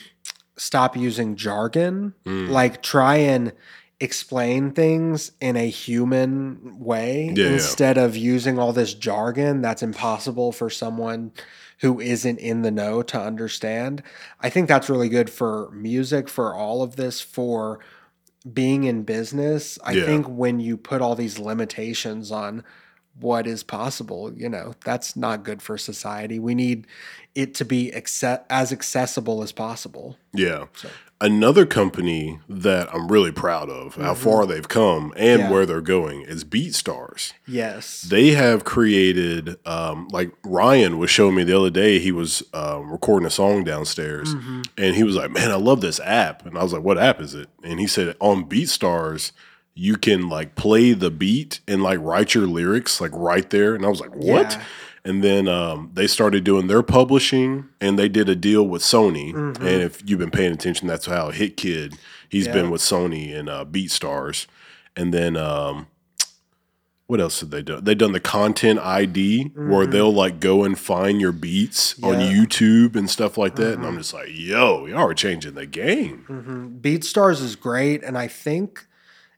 [0.57, 2.49] stop using jargon, Mm.
[2.51, 3.53] like try and
[3.99, 7.53] explain things in a human way Yeah, yeah.
[7.55, 11.33] instead of using all this jargon that's impossible for someone
[11.81, 14.03] who isn't in the know to understand.
[14.41, 17.81] I think that's really good for music, for all of this, for
[18.53, 19.79] being in business.
[19.85, 20.05] I Yeah.
[20.05, 22.65] think when you put all these limitations on
[23.21, 26.39] what is possible, you know, that's not good for society.
[26.39, 26.87] We need
[27.35, 30.17] it to be acce- as accessible as possible.
[30.33, 30.67] Yeah.
[30.75, 35.49] So- Another company that I'm really proud of, how far they've come and Mm-hmm.
[35.49, 35.51] Yeah.
[35.51, 37.33] where they're going, is BeatStars.
[37.47, 38.03] Yes.
[38.03, 42.91] They have created, um, like Ryan was showing me the other day, he was um,
[42.93, 44.61] recording a song downstairs Mm-hmm.
[44.77, 46.45] and he was like, Man, I love this app.
[46.45, 47.49] And I was like, What app is it?
[47.65, 49.33] And he said, On BeatStars,
[49.79, 53.75] you can like play the beat and like write your lyrics like right there.
[53.75, 54.57] And I was like, What?
[54.59, 54.65] Yeah.
[55.05, 59.37] And then um, they started doing their publishing, and they did a deal with Sony.
[59.37, 61.97] And if you've been paying attention, that's how Hitkidd
[62.29, 62.55] he's Yeah.
[62.55, 64.47] been with Sony and uh, BeatStars.
[64.97, 65.87] And then um,
[67.07, 67.81] what else did they do?
[67.81, 72.97] They done the content ID where they'll like go and find your beats on YouTube
[72.97, 73.75] and stuff like that.
[73.75, 76.25] And I'm just like, yo, y'all are changing the game.
[76.27, 78.87] hmm BeatStars is great, and I think,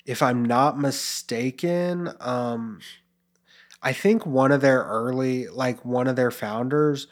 [0.09, 2.81] if I'm not mistaken, um,
[3.83, 7.07] I think one of their early, like one of their founders,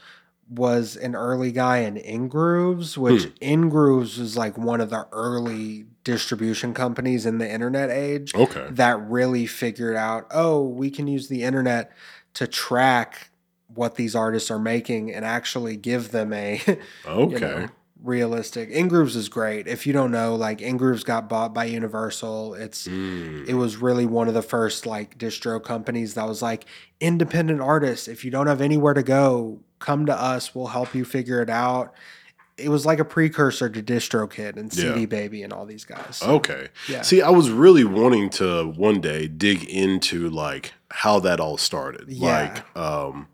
[0.49, 3.31] was an early guy in InGrooves, which Hmm.
[3.43, 8.67] InGrooves was like one of the early distribution companies in the internet age Okay.
[8.71, 11.93] that really figured out, oh, we can use the internet
[12.35, 13.31] to track
[13.75, 16.79] what these artists are making and actually give them a Okay.
[17.31, 17.69] you know,
[18.03, 18.71] realistic.
[18.71, 19.67] InGrooves is great.
[19.67, 22.55] If you don't know, like InGrooves got bought by Universal.
[22.55, 23.49] It's Mm.
[23.49, 26.65] it was really one of the first like distro companies that was like
[27.01, 28.07] independent artists.
[28.09, 30.55] If you don't have anywhere to go, come to us.
[30.55, 31.93] We'll help you figure it out.
[32.59, 35.07] It was like a precursor to DistroKid and CD Yeah.
[35.07, 36.23] Baby and all these guys.
[36.23, 36.69] Okay.
[36.89, 37.03] Yeah.
[37.03, 42.05] See, I was really wanting to one day dig into like how that all started.
[42.09, 42.53] Yeah.
[42.55, 43.29] Like um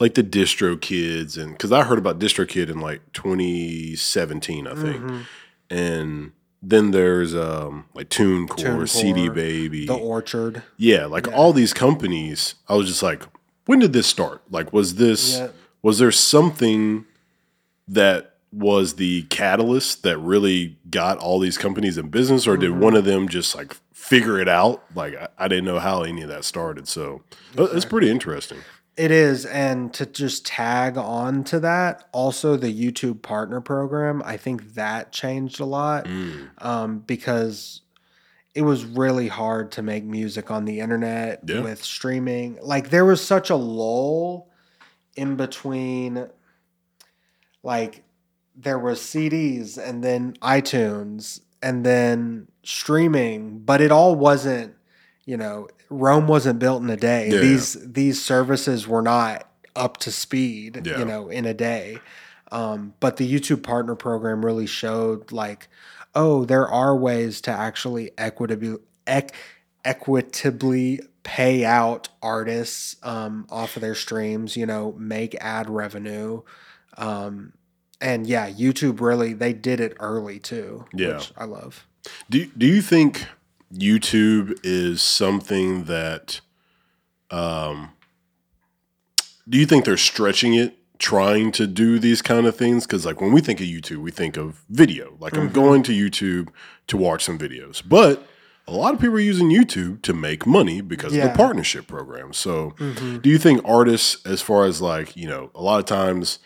[0.00, 5.02] like the DistroKids and cuz I heard about DistroKid in like 2017, I think.
[5.02, 5.20] Mhm.
[5.70, 6.32] And
[6.62, 9.86] then there's um like TuneCore, TuneCore, CD Baby.
[9.86, 10.62] The Orchard.
[10.76, 11.34] yeah, like Yeah.
[11.34, 12.54] all these companies.
[12.68, 13.22] I was just like,
[13.66, 14.42] when did this start?
[14.50, 15.48] Like was this Yeah.
[15.82, 17.04] was there something
[17.88, 22.78] that was the catalyst that really got all these companies in business or did Mhm.
[22.78, 26.22] one of them just like figure it out like i, I didn't know how any
[26.22, 27.22] of that started so
[27.56, 28.58] uh, it's pretty interesting
[29.00, 34.36] It is, and to just tag on to that, also the YouTube Partner Program, I
[34.36, 36.48] think that changed a lot Mm.
[36.62, 37.80] um, because
[38.54, 41.60] it was really hard to make music on the internet Yeah.
[41.62, 42.58] with streaming.
[42.60, 44.50] Like there was such a lull
[45.16, 46.26] in between,
[47.62, 48.02] like
[48.54, 54.74] there was CDs and then iTunes and then streaming, but it all wasn't,
[55.26, 57.28] you know, Rome wasn't built in a day.
[57.30, 57.40] Yeah.
[57.40, 59.46] These these services were not
[59.76, 60.98] up to speed, Yeah.
[60.98, 61.98] you know, in a day.
[62.52, 65.68] Um, but the YouTube Partner Program really showed like,
[66.14, 69.32] oh, there are ways to actually equitably ec-
[69.84, 74.56] equitably pay out artists um, off of their streams.
[74.56, 76.42] You know, make ad revenue.
[76.96, 77.52] Um,
[78.00, 80.86] and yeah, YouTube really they did it early too.
[80.92, 81.16] Yeah.
[81.18, 81.86] which I love.
[82.30, 83.26] Do Do you think
[83.72, 86.40] YouTube is something that,
[87.30, 87.90] um,
[89.48, 92.86] do you think they're stretching it, trying to do these kind of things?
[92.86, 95.16] Because like when we think of YouTube, we think of video.
[95.18, 96.48] Like I'm going to YouTube
[96.88, 98.26] to watch some videos, but
[98.66, 102.32] a lot of people are using YouTube to make money because of the partnership program.
[102.32, 102.74] So,
[103.22, 106.38] do you think artists, as far as like you know, a lot of times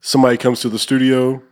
[0.00, 1.42] somebody comes to the studio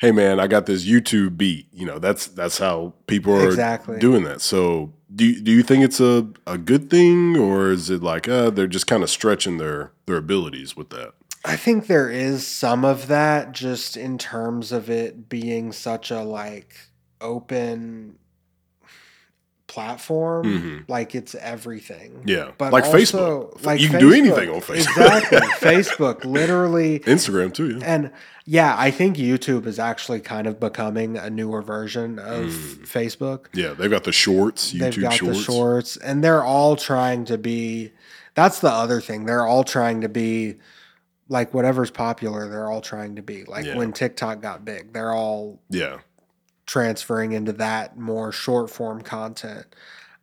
[0.00, 1.66] hey man, I got this YouTube beat.
[1.72, 3.98] You know, that's that's how people are Exactly.
[3.98, 4.40] doing that.
[4.40, 8.28] So do you, do you think it's a, a good thing or is it like
[8.28, 11.12] uh, they're just kind of stretching their their abilities with that?
[11.44, 16.22] I think there is some of that just in terms of it being such a
[16.22, 16.74] like
[17.20, 18.18] open
[19.74, 20.44] platform.
[20.44, 20.84] Mhm.
[20.88, 22.22] Like it's everything.
[22.24, 23.64] Yeah, But like also, Facebook.
[23.66, 24.76] like you can do anything on Facebook.
[24.76, 25.38] Exactly.
[25.68, 27.00] Facebook, literally.
[27.00, 27.78] Instagram too.
[27.78, 27.84] Yeah.
[27.94, 28.10] And
[28.46, 32.44] yeah, I think YouTube is actually kind of becoming a newer version of
[32.84, 33.46] Facebook.
[33.52, 35.38] yeah, they've got the shorts, YouTube They've got shorts.
[35.38, 37.92] the shorts, and they're all trying to be.
[38.34, 39.26] That's the other thing.
[39.26, 40.56] They're all trying to be
[41.28, 42.48] like whatever's popular.
[42.48, 43.76] They're all trying to be like Yeah.
[43.76, 44.92] when TikTok got big.
[44.92, 45.98] They're all Yeah,
[46.66, 49.66] transferring into that more short form content.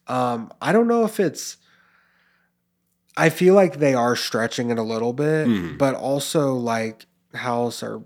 [0.08, 1.58] Um, I don't know if it's.
[3.18, 5.78] I feel like they are stretching it a little bit, Mhm.
[5.78, 8.02] but also like how else are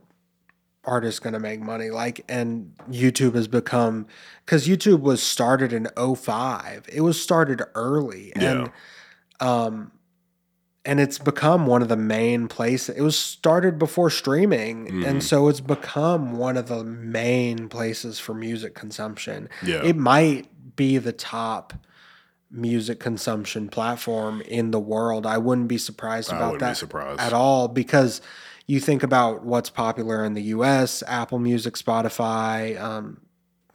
[0.83, 1.89] artists going to make money?
[1.89, 4.05] Like, and YouTube has become
[4.45, 6.85] because YouTube was started in 05.
[6.91, 8.71] It was started early, and
[9.39, 9.91] um,
[10.85, 12.95] and it's become one of the main places.
[12.95, 15.07] It was started before streaming, Mhm.
[15.07, 19.49] and so it's become one of the main places for music consumption.
[19.63, 21.73] yeah, It might be the top
[22.51, 25.25] music consumption platform in the world.
[25.25, 27.19] I wouldn't be surprised about that surprised.
[27.19, 28.21] at all because
[28.67, 33.17] you think about what's popular in the US, Apple Music, Spotify, um,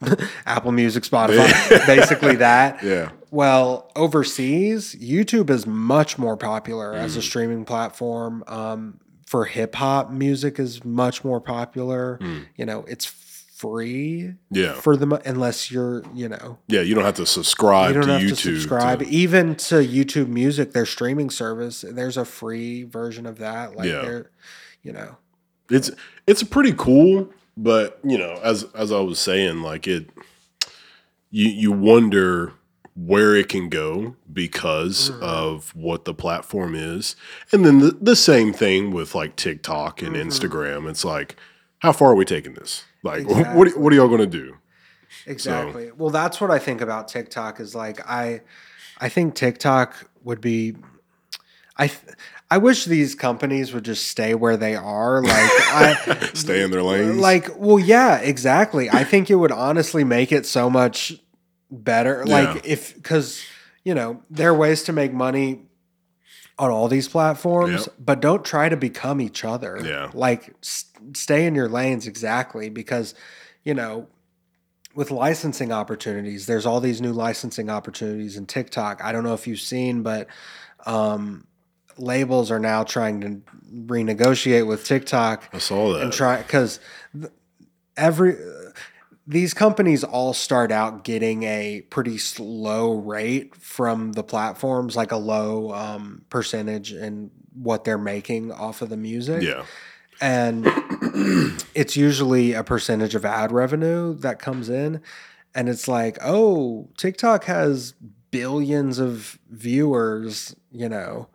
[0.45, 2.81] Apple Music, Spotify, basically that.
[2.83, 7.19] Yeah, Well, overseas, YouTube is much more popular as Mm.
[7.19, 8.43] a streaming platform.
[8.45, 12.19] Um, for hip hop, music is much more popular.
[12.21, 12.45] Mm.
[12.57, 16.81] You know, it's free yeah, for the unless you're, you know, yeah.
[16.81, 18.29] You don't have to subscribe you don't to have YouTube.
[18.29, 18.99] to subscribe.
[18.99, 23.75] to- Even to YouTube Music, their streaming service, there's a free version of that.
[23.77, 24.01] Like Yeah.
[24.01, 24.31] they're,
[24.83, 25.15] you know,
[25.69, 25.91] it's
[26.27, 30.09] it's pretty cool, but you know, as as I was saying, like it,
[31.29, 32.53] you you wonder
[32.95, 35.23] where it can go because Mm-hmm.
[35.23, 37.15] of what the platform is,
[37.51, 40.27] and then the, the same thing with like TikTok and Mm-hmm.
[40.29, 40.89] Instagram.
[40.89, 41.35] It's like,
[41.79, 42.83] how far are we taking this?
[43.03, 44.57] Like, what what are y'all gonna do?
[45.25, 45.91] Exactly.
[45.97, 48.41] Well, that's what I think about TikTok is like I
[48.99, 50.75] I think TikTok would be
[51.77, 52.15] I th-
[52.49, 56.83] I wish these companies would just stay where they are like I Stay in their
[56.83, 57.17] lanes.
[57.17, 58.89] like well yeah, exactly.
[58.89, 61.13] I think it would honestly make it so much
[61.71, 63.41] better like if cuz
[63.83, 65.63] you know, there are ways to make money
[66.59, 67.95] on all these platforms, Yep.
[67.97, 69.79] but don't try to become each other.
[69.83, 70.11] Yeah.
[70.13, 73.15] Like s- stay in your lanes exactly because
[73.63, 74.07] you know,
[74.93, 79.01] with licensing opportunities, there's all these new licensing opportunities in TikTok.
[79.03, 80.27] I don't know if you've seen, but
[80.85, 81.47] um,
[81.97, 83.41] labels are now trying to
[83.73, 86.01] renegotiate with TikTok I saw that.
[86.03, 86.79] and try because
[87.97, 88.35] every
[89.31, 95.17] these companies all start out getting a pretty slow rate from the platforms, like a
[95.17, 99.41] low um, percentage in what they're making off of the music.
[99.41, 99.63] Yeah,
[100.19, 100.65] and
[101.73, 105.01] it's usually a percentage of ad revenue that comes in.
[105.55, 107.93] And it's like oh tiktok has
[108.31, 111.27] billions of viewers you know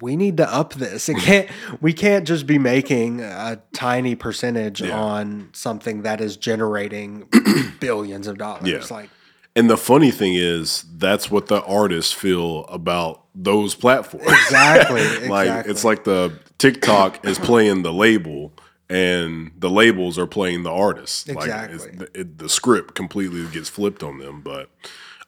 [0.00, 1.48] we need to up this it can't
[1.80, 4.98] we can't just be making a tiny percentage Yeah.
[4.98, 7.28] on something that is generating
[7.80, 8.84] billions of dollars Yeah.
[8.96, 9.10] like
[9.56, 14.26] And the funny thing is, that's what the artists feel about those platforms.
[14.28, 15.02] Exactly.
[15.28, 15.70] like exactly.
[15.72, 18.52] it's like the TikTok is playing the label
[18.88, 21.28] and the labels are playing the artist.
[21.28, 21.90] Like Exactly.
[21.96, 24.42] the, it, the script completely gets flipped on them.
[24.42, 24.70] But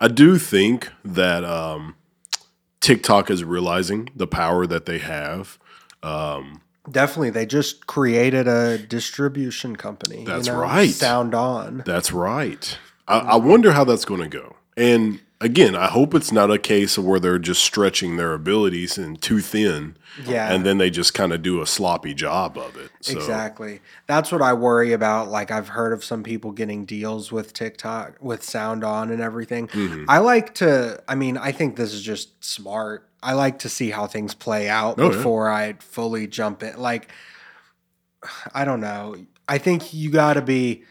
[0.00, 1.96] I do think that um,
[2.80, 5.58] TikTok is realizing the power that they have.
[6.02, 10.24] Um, Definitely, they just created a distribution company.
[10.24, 10.60] That's you know?
[10.60, 10.88] right.
[10.88, 11.84] SoundOn.
[11.84, 12.78] That's right.
[13.06, 13.48] I, I mm-hmm.
[13.48, 14.56] wonder how that's going to go.
[14.76, 18.99] And again, I hope it's not a case of where they're just stretching their abilities
[18.99, 19.97] and too thin.
[20.26, 20.53] Yeah.
[20.53, 22.91] And then they just kind of do a sloppy job of it.
[23.01, 23.80] So, Exactly.
[24.07, 25.28] That's what I worry about.
[25.28, 29.68] Like I've heard of some people getting deals with TikTok with SoundOn and everything.
[29.68, 30.05] Mm-hmm.
[30.09, 33.09] I like to I mean, I think this is just smart.
[33.22, 35.16] I like to see how things play out Oh, yeah.
[35.16, 36.78] before I fully jump in.
[36.78, 37.11] Like
[38.53, 39.16] I don't know.
[39.49, 40.84] I think you got to be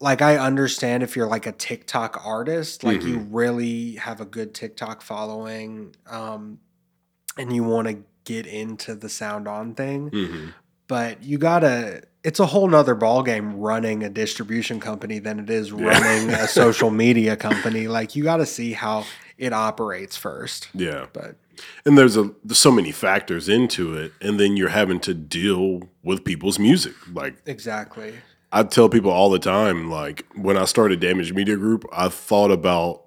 [0.00, 3.34] like I understand if you're like a TikTok artist, like you Mm-hmm.
[3.34, 6.58] really have a good TikTok following um
[7.38, 10.52] and you want to get into the SoundOn thing Mhm.
[10.88, 15.72] but you gotta it's a whole nother ballgame running a distribution company than it is
[15.72, 19.04] running a social media company like you gotta see how
[19.38, 21.06] it operates first yeah.
[21.12, 21.36] but
[21.86, 25.82] And there's a there's so many factors into it, and then you're having to deal
[26.02, 26.94] with people's music.
[27.12, 28.14] Like exactly
[28.52, 32.50] I tell people all the time, like when I started Damage Media Group, I thought
[32.50, 33.04] about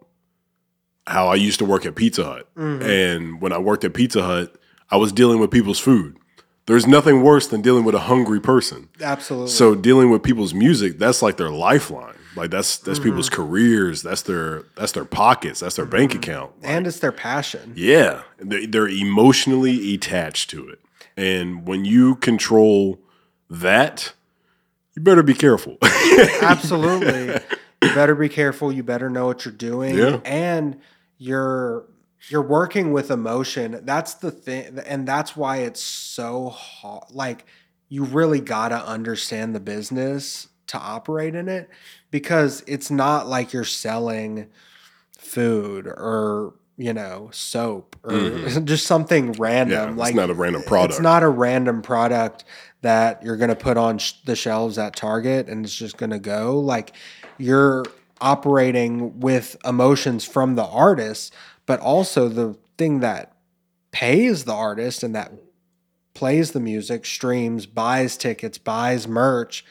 [1.06, 2.50] how I used to work at Pizza Hut.
[2.56, 2.82] Mm-hmm.
[2.84, 4.56] And when I worked at Pizza Hut,
[4.90, 6.18] I was dealing with people's food.
[6.66, 8.88] There's nothing worse than dealing with a hungry person.
[9.02, 12.16] absolutely So dealing with people's music, that's like their lifeline.
[12.38, 13.10] Like that's that's mm-hmm.
[13.10, 16.20] people's careers, that's their that's their pockets, that's their bank mm-hmm.
[16.20, 16.52] account.
[16.64, 20.80] and it's their passion Yeah, they- they're emotionally attached to it,
[21.18, 23.00] and when you control
[23.50, 24.14] that,
[24.96, 25.78] you better be careful.
[26.42, 27.42] absolutely.
[27.82, 28.72] You better be careful.
[28.72, 29.98] You better know what you're doing.
[29.98, 30.20] Yeah.
[30.26, 30.80] and
[31.18, 31.86] you're
[32.30, 33.82] you're working with emotion.
[33.84, 37.46] That's the thing and that's why it's so hard like
[37.90, 41.70] you really got to understand the business to operate in it
[42.10, 44.50] because it's not like you're selling
[45.18, 48.66] food or you know soap or mm-hmm.
[48.66, 50.94] just something yeah, random it's like not a random product.
[50.94, 52.44] it's not a random product
[52.84, 56.12] that you're going to put on sh- the shelves at Target and it's just going
[56.12, 56.60] to go.
[56.60, 56.94] Like
[57.38, 57.84] you're
[58.22, 61.34] operating with emotions from the artist,
[61.66, 63.36] but also the thing that
[63.92, 65.32] pays the artist and that
[66.14, 69.66] plays the music, streams, buys tickets, buys merch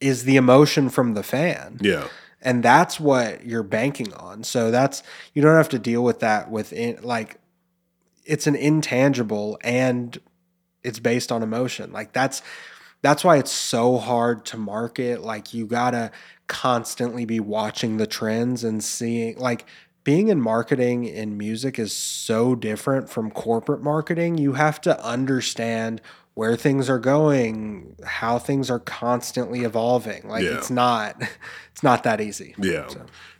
[0.00, 1.78] is the emotion from the fan.
[1.80, 2.08] Yeah,
[2.40, 4.44] and that's what you're banking on.
[4.44, 5.02] So that's
[5.34, 7.38] you don't have to deal with that within like
[8.24, 10.18] it's an intangible and
[10.84, 11.92] it's based on emotion.
[11.92, 12.42] Like that's
[13.02, 15.22] that's why it's so hard to market.
[15.22, 16.10] Like you gotta
[16.46, 19.66] constantly be watching the trends and seeing like
[20.04, 24.38] being in marketing in music is so different from corporate marketing.
[24.38, 26.00] You have to understand
[26.34, 30.26] where things are going how things are constantly evolving.
[30.28, 30.56] Like Yeah.
[30.56, 31.20] it's not
[31.72, 32.54] it's not that easy.
[32.58, 32.88] Yeah.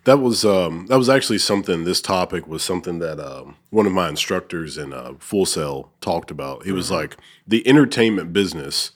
[0.09, 1.85] That was um, that was actually something.
[1.85, 6.31] This topic was something that um, one of my instructors in uh, Full Sail talked
[6.31, 6.65] about.
[6.65, 8.93] He was like, the entertainment business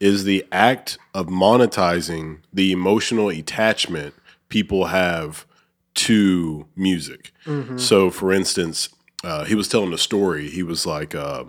[0.00, 4.12] is the act of monetizing the emotional attachment
[4.50, 5.46] people have
[5.94, 7.32] to music.
[7.78, 8.90] So, for instance,
[9.24, 10.50] uh, he was telling a story.
[10.50, 11.44] He was like, uh,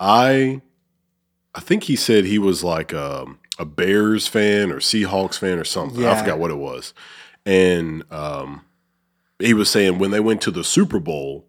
[0.00, 0.62] I,
[1.54, 5.64] I think he said he was like um, a Bears fan or Seahawks fan or
[5.64, 6.02] something.
[6.06, 6.94] I forgot what it was.
[7.48, 8.66] And um,
[9.38, 11.46] he was saying when they went to the Super Bowl,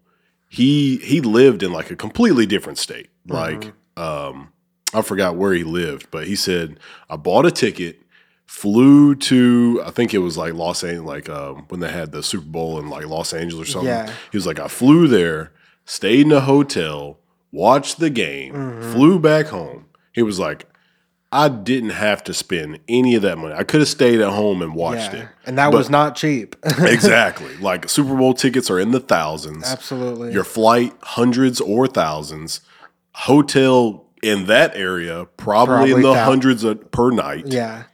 [0.48, 3.10] he he lived in like a completely different state.
[3.26, 4.50] Like um,
[4.94, 6.80] I forgot where he lived, but he said
[7.10, 8.00] I bought a ticket,
[8.46, 12.22] flew to I think it was like Los Angeles, like um, when they had the
[12.22, 13.90] Super Bowl in like Los Angeles or something.
[13.90, 14.10] Yeah.
[14.32, 15.52] He was like I flew there,
[15.84, 17.18] stayed in a hotel,
[17.52, 19.84] watched the game, flew back home.
[20.12, 20.66] He was like.
[21.32, 23.54] I didn't have to spend any of that money.
[23.54, 25.28] I could have stayed at home and watched yeah it.
[25.46, 27.56] and that But- was not cheap exactly.
[27.58, 29.64] Like Super Bowl tickets are in the thousands.
[29.64, 32.60] absolutely Your flight hundreds or thousands.
[33.14, 37.46] Hotel in that area probably, in the thou- hundreds of, per night.
[37.46, 37.84] yeah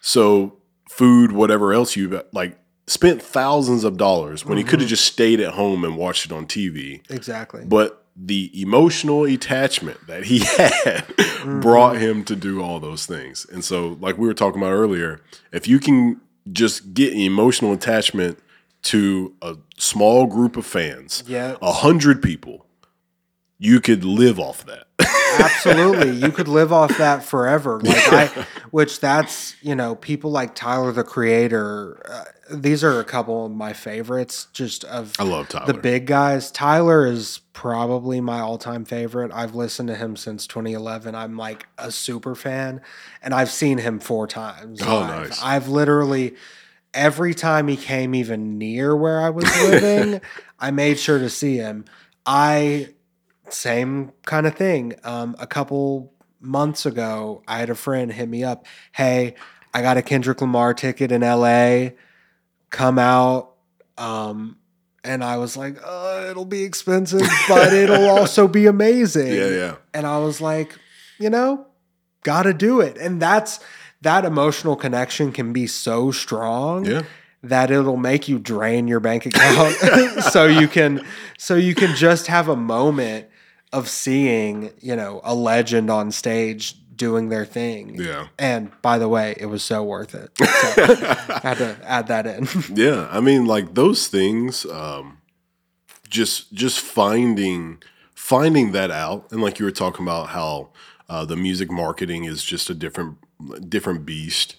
[0.00, 0.58] So
[0.88, 4.80] food, whatever else you like, spent thousands of dollars when he could Mm-hmm.
[4.80, 7.02] have just stayed at home and watched it on TV.
[7.10, 11.60] exactly But the emotional attachment that he had mm-hmm.
[11.60, 13.46] brought him to do all those things.
[13.50, 15.20] And so, like we were talking about earlier,
[15.52, 16.20] if you can
[16.52, 18.38] just get emotional attachment
[18.82, 21.56] to a small group of fans, Yeah.
[21.62, 22.66] a hundred people,
[23.58, 24.86] you could live off that.
[25.38, 26.10] absolutely.
[26.16, 27.80] You could live off that forever.
[27.80, 32.00] Like I, which that's you know people like Tyler the Creator.
[32.08, 34.48] Uh, these are a couple of my favorites.
[34.52, 35.72] Just of I love Tyler.
[35.72, 36.50] the big guys.
[36.50, 39.30] Tyler is probably my all-time favorite.
[39.34, 41.14] I've listened to him since 2011.
[41.14, 42.80] I'm like a super fan,
[43.22, 44.80] and I've seen him four times.
[44.82, 45.42] Oh, nice.
[45.42, 46.36] I've literally
[46.94, 50.20] every time he came even near where I was living,
[50.58, 51.84] I made sure to see him.
[52.24, 52.88] I
[53.52, 54.94] same kind of thing.
[55.04, 58.66] Um, a couple months ago, I had a friend hit me up.
[58.92, 59.34] Hey,
[59.74, 61.90] I got a Kendrick Lamar ticket in LA.
[62.70, 63.54] Come out.
[63.96, 64.56] Um,
[65.04, 69.32] and I was like, uh, it'll be expensive, but it'll also be amazing.
[69.32, 69.74] yeah, yeah.
[69.94, 70.76] And I was like,
[71.18, 71.66] you know,
[72.22, 72.96] gotta do it.
[72.98, 73.60] And that's
[74.02, 77.02] that emotional connection can be so strong Yeah.
[77.42, 79.74] that it'll make you drain your bank account
[80.32, 81.04] so you can
[81.36, 83.26] so you can just have a moment
[83.72, 87.94] of seeing, you know, a legend on stage doing their thing.
[87.94, 88.28] Yeah.
[88.38, 90.30] And by the way, it was so worth it.
[90.48, 90.84] So
[91.34, 92.48] I had to add that in.
[92.76, 95.18] Yeah, I mean, like those things, um,
[96.08, 97.82] just just finding
[98.14, 100.70] finding that out, and like you were talking about how
[101.08, 103.18] uh, the music marketing is just a different
[103.70, 104.56] different beast.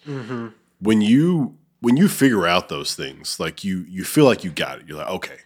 [0.79, 4.79] When you when you figure out those things, like you you feel like you got
[4.79, 4.87] it.
[4.87, 5.37] You're like, okay,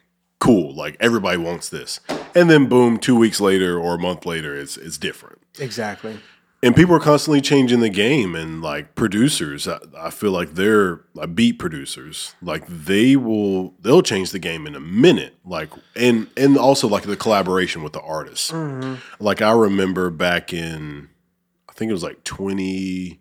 [0.44, 0.76] cool.
[0.76, 2.00] Like everybody wants this,
[2.36, 5.40] and then boom, two weeks later or a month later, it's it's different.
[5.60, 6.20] Exactly.
[6.64, 11.02] and people are constantly changing the game and like producers I, I feel like they're
[11.14, 12.36] like beat producers.
[12.42, 17.04] Like they will they'll change the game in a minute like and and also like
[17.04, 18.52] the collaboration with the artists.
[18.52, 18.96] Mm-hmm.
[19.24, 21.10] Like i remember back in
[21.70, 23.20] i think it was like 20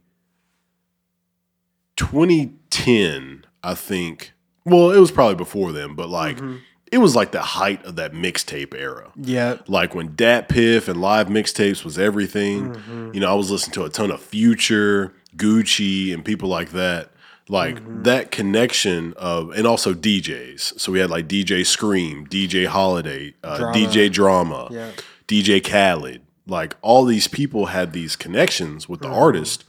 [1.96, 4.32] 2010 i think.
[4.64, 6.56] Well it was probably before then but like mm-hmm.
[6.92, 9.56] It was like the height of that mixtape era Yeah.
[9.66, 12.74] like when DatPiff and LiveMixtapes was everything.
[12.74, 13.10] Mm-hmm.
[13.14, 17.08] You know, I was listening to a ton of Future, Gucci, and people like that.
[17.48, 18.02] Like Mm-hmm.
[18.04, 20.78] that connection of, and also DJs.
[20.78, 23.74] So we had like DJ Scream, DJ Holiday, uh, Drama.
[23.76, 24.90] DJ Drama, Yeah.
[25.26, 26.20] DJ Khaled.
[26.46, 29.16] Like all these people had these connections with the Mm-hmm.
[29.18, 29.64] artist,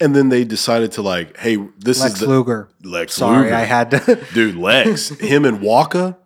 [0.00, 2.68] and then they decided to like, hey, this Lex is the Luger.
[2.82, 3.54] Lex Sorry, Luger.
[3.54, 4.24] I had to.
[4.34, 6.16] dude Lex, him and Waka.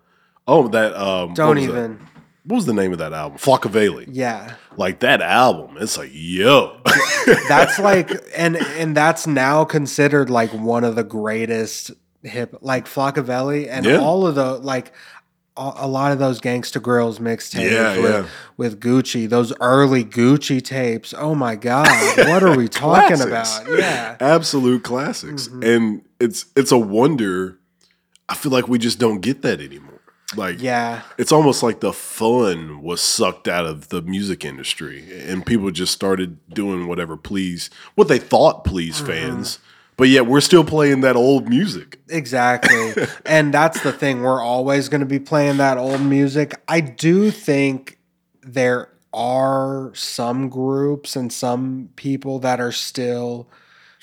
[0.46, 1.72] Oh, that um, Don't was that?
[1.72, 2.06] even.
[2.44, 3.38] What was the name of that album?
[3.38, 4.54] Flockaveli Yeah.
[4.76, 6.80] like that album it's like yo
[7.48, 11.90] That's like and and that's now considered like one of the greatest
[12.22, 13.96] hip like Flockaveli and Yeah.
[13.96, 14.92] all of the like
[15.56, 18.26] a, a lot of those Gangsta Grillz mixtapes Yeah, with, yeah.
[18.56, 21.12] with Gucci, those early Gucci tapes.
[21.18, 21.88] Oh my god,
[22.28, 23.48] what are we talking about?
[23.68, 24.16] Yeah.
[24.20, 25.62] absolute classics Mm-hmm.
[25.64, 27.58] and it's it's a wonder
[28.28, 29.95] i feel like we just don't get that anymore
[30.34, 31.02] like Yeah.
[31.18, 35.92] it's almost like the fun was sucked out of the music industry and people just
[35.92, 39.06] started doing whatever please what they thought please Mm-hmm.
[39.06, 39.58] fans
[39.96, 42.94] but yet we're still playing that old music Exactly.
[43.24, 44.22] and that's the thing.
[44.22, 46.54] We're always going to be playing that old music.
[46.68, 47.98] I do think
[48.42, 53.48] there are some groups and some people that are still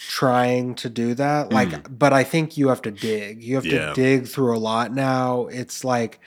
[0.10, 1.52] trying to do that.
[1.52, 1.98] Like, mm.
[1.98, 3.44] but I think you have to dig.
[3.44, 3.88] You have Yeah.
[3.88, 5.48] to dig through a lot now.
[5.48, 6.20] It's like,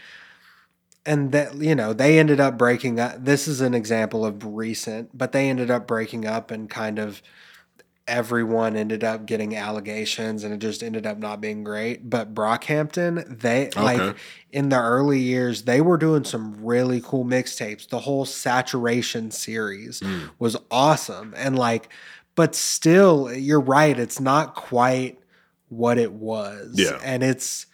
[1.05, 3.25] and that, you know, they ended up breaking up.
[3.25, 7.23] This is an example of recent, but they ended up breaking up and kind of
[8.09, 12.09] everyone ended up getting allegations and it just ended up not being great.
[12.09, 14.17] But Brockhampton, they like
[14.53, 17.89] in the early years, they were doing some really cool mixtapes.
[17.89, 20.31] The whole saturation series mm.
[20.39, 21.35] was awesome.
[21.37, 21.89] And like,
[22.37, 25.19] but still, you're right, it's not quite
[25.69, 26.75] what it was.
[26.75, 27.01] Yeah.
[27.03, 27.67] And it's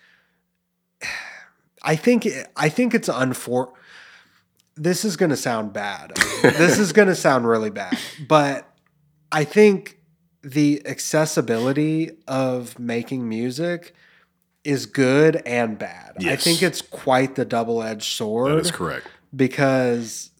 [1.82, 3.72] I think I think it's unfor
[4.74, 6.12] this is going to sound bad.
[6.42, 8.66] this is going to sound really bad, but
[9.30, 9.98] I think
[10.42, 13.94] the accessibility of making music
[14.64, 16.16] is good and bad.
[16.24, 20.30] I think it's quite the double-edged sword that is correct because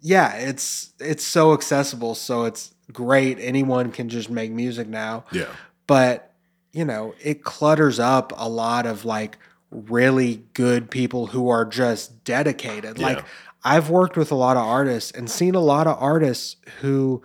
[0.00, 3.38] yeah, it's it's so accessible, so it's great.
[3.40, 5.46] Anyone can just make music now yeah
[5.86, 6.32] but
[6.72, 9.36] you know it clutters up a lot of like
[9.70, 13.24] really good people who are just dedicated like Yeah.
[13.64, 17.22] i've worked with a lot of artists and seen a lot of artists who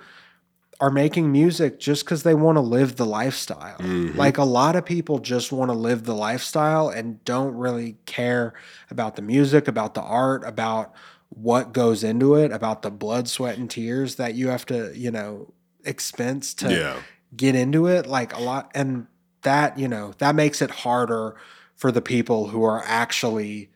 [0.82, 4.16] are making music just because they want to live the lifestyle Mhm.
[4.16, 8.53] like a lot of people just want to live the lifestyle and don't really care
[8.91, 10.91] about the music about the art about
[11.30, 15.12] what goes into it about the blood sweat and tears that you have to you
[15.12, 15.52] know
[15.84, 16.98] expense to yeah
[17.36, 19.08] get into it like a lot and
[19.42, 21.36] that you know that makes it harder
[21.76, 23.70] for the people who are actually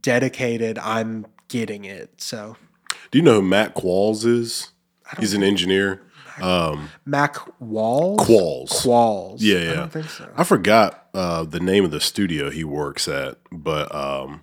[0.00, 2.56] dedicated i'm getting it so
[3.10, 4.72] do you know who matt qualls is
[5.18, 6.02] He's an engineer.
[6.40, 8.20] Um, Mac Walls.
[8.20, 8.68] Qualls.
[8.68, 9.36] Qualls.
[9.40, 9.74] Yeah, I yeah.
[9.74, 10.30] don't think so.
[10.36, 14.42] I forgot uh, the name of the studio he works at, but um,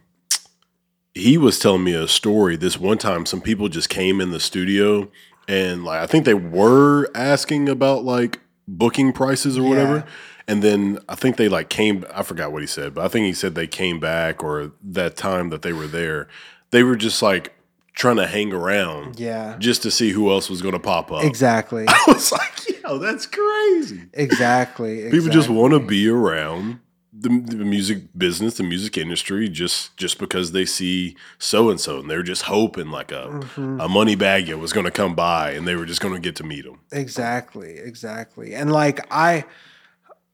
[1.20, 2.55] he was telling me a story.
[2.55, 5.09] This one time, some people just came in the studio
[5.47, 9.95] and like I think they were asking about like booking prices or whatever.
[9.97, 10.05] Yeah.
[10.47, 12.05] And then I think they like came.
[12.13, 15.15] I forgot what he said, but I think he said they came back or that
[15.15, 16.28] time that they were there,
[16.72, 17.53] they were just like
[17.93, 19.57] trying to hang around Yeah.
[19.59, 21.24] just to see who else was going to pop up.
[21.24, 21.86] Exactly.
[21.88, 24.03] I was like, yo, that's crazy.
[24.13, 25.09] exactly.
[25.11, 26.80] People just want to be around
[27.22, 31.99] the, the music business, the music industry, just just because they see so and so,
[31.99, 33.80] and they're just hoping like a Mm-hmm.
[33.82, 36.36] a money bagger was going to come by, and they were just going to get
[36.38, 36.80] to meet him.
[36.91, 38.53] Exactly, exactly.
[38.55, 39.45] And like I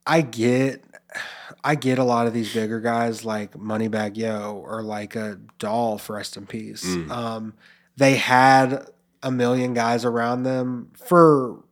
[0.05, 0.83] I get
[1.63, 6.09] I get a lot of these bigger guys like Moneybagg Yo or like a Dolph
[6.09, 6.85] rest in peace.
[6.85, 7.09] Mm.
[7.09, 7.53] Um,
[7.97, 8.87] they had
[9.23, 11.63] a million guys around them for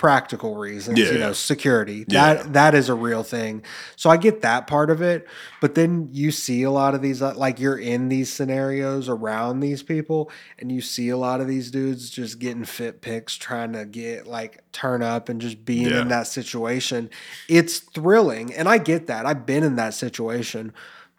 [0.00, 2.06] practical reasons, Yeah, you know, security.
[2.08, 2.32] Yeah.
[2.34, 3.62] That that is a real thing.
[3.96, 5.26] So I get that part of it,
[5.60, 9.60] but then you see a lot of these uh, like you're in these scenarios around
[9.60, 13.74] these people and you see a lot of these dudes just getting fit picks trying
[13.74, 16.00] to get like turn up and just being Yeah.
[16.00, 17.10] in that situation.
[17.46, 19.26] It's thrilling and I get that.
[19.26, 20.72] I've been in that situation,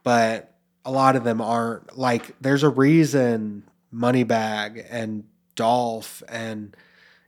[0.03, 3.61] but a lot of them aren't like there's a reason
[3.93, 5.25] Moneybagg and
[5.55, 6.75] Dolph and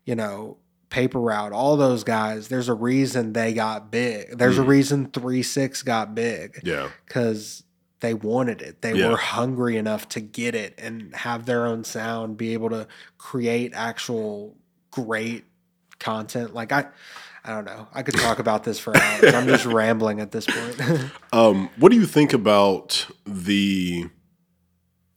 [0.06, 0.58] you know
[0.94, 2.50] Paper Route, all those guys.
[2.50, 4.38] There's a reason they got big.
[4.38, 4.68] There's a Mhm.
[4.68, 7.64] reason Three Six got big Yeah, because
[8.02, 8.84] they wanted it.
[8.84, 9.10] They Yeah.
[9.10, 12.88] were hungry enough to get it and have their own sound, be able to
[13.18, 14.56] create actual
[14.92, 15.46] great
[16.00, 16.54] content.
[16.54, 16.86] Like I,
[17.44, 17.88] I don't know.
[17.92, 19.34] I could talk about this for hours.
[19.34, 20.80] I'm just rambling at this point.
[21.34, 24.06] Um, what do you think about the,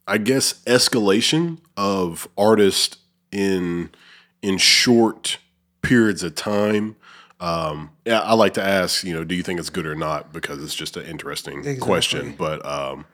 [0.06, 2.96] I guess, escalation of artists
[3.30, 3.90] in
[4.40, 5.36] in short
[5.86, 6.96] periods of time?
[7.40, 10.32] Um, yeah, I like to ask, you know, do you think it's good or not?
[10.32, 11.80] Because it's just an interesting Exactly.
[11.80, 12.34] question.
[12.38, 13.04] But um,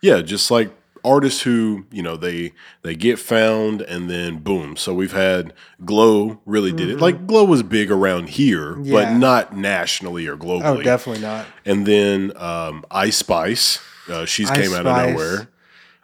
[0.00, 0.70] yeah, just like
[1.06, 4.74] artists who you know they they get found and then boom.
[4.76, 5.52] So we've had
[5.84, 6.98] Glow really did it.
[7.00, 9.18] Like Glow was big around here, but Mm-hmm.
[9.20, 10.64] Not nationally or globally.
[10.64, 11.44] oh, definitely not.
[11.66, 13.78] And then um, Ice Spice,
[14.08, 15.08] uh, she's Ice came out Spice.
[15.08, 15.48] of nowhere.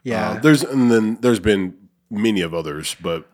[0.04, 0.30] Yeah.
[0.32, 1.74] Uh, there's and then there's been
[2.10, 3.26] many of others, but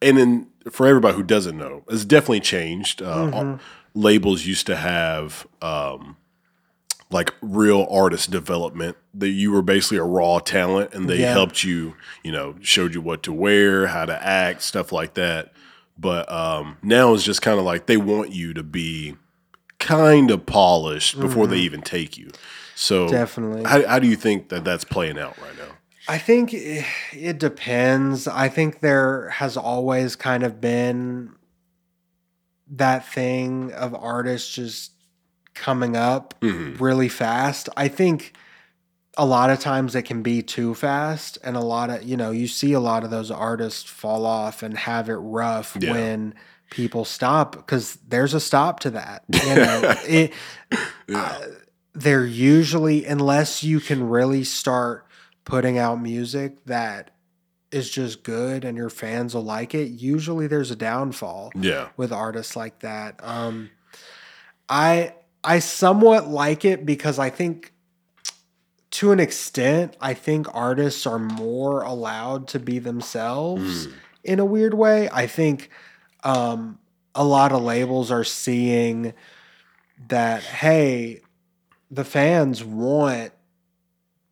[0.00, 3.02] and then for everybody who doesn't know, it's definitely changed.
[3.02, 3.56] Uh, Mm-hmm.
[3.94, 6.16] labels used to have um,
[7.10, 11.32] like real artist development that you were basically a raw talent and they Yeah.
[11.32, 15.52] helped you, you know, showed you what to wear, how to act, stuff like that.
[15.96, 19.14] But um, now it's just kind of like they want you to be
[19.78, 22.30] kind of polished before they even take you.
[22.74, 23.14] So Mm-hmm.
[23.14, 23.62] Definitely.
[23.64, 25.76] how, how do you think that that's playing out right now?
[26.08, 28.28] I think it depends.
[28.28, 31.32] I think there has always kind of been
[32.70, 34.92] that thing of artists just
[35.54, 36.78] coming up Mhm.
[36.80, 37.68] really fast.
[37.76, 38.34] I think
[39.16, 42.32] a lot of times it can be too fast and a lot of, you know,
[42.32, 45.92] you see a lot of those artists fall off and have it rough Yeah.
[45.92, 46.34] when
[46.70, 49.22] people stop cuz there's a stop to that.
[49.32, 50.32] You know, it
[51.06, 51.36] Yeah.
[51.94, 55.03] they're usually unless you can really start
[55.44, 57.10] putting out music that
[57.70, 61.88] is just good and your fans will like it usually there's a downfall yeah.
[61.96, 63.68] with artists like that um
[64.68, 67.72] i i somewhat like it because i think
[68.90, 73.92] to an extent i think artists are more allowed to be themselves Mm.
[74.22, 75.68] in a weird way i think
[76.22, 76.78] um
[77.14, 79.12] a lot of labels are seeing
[80.08, 81.20] that hey
[81.90, 83.32] the fans want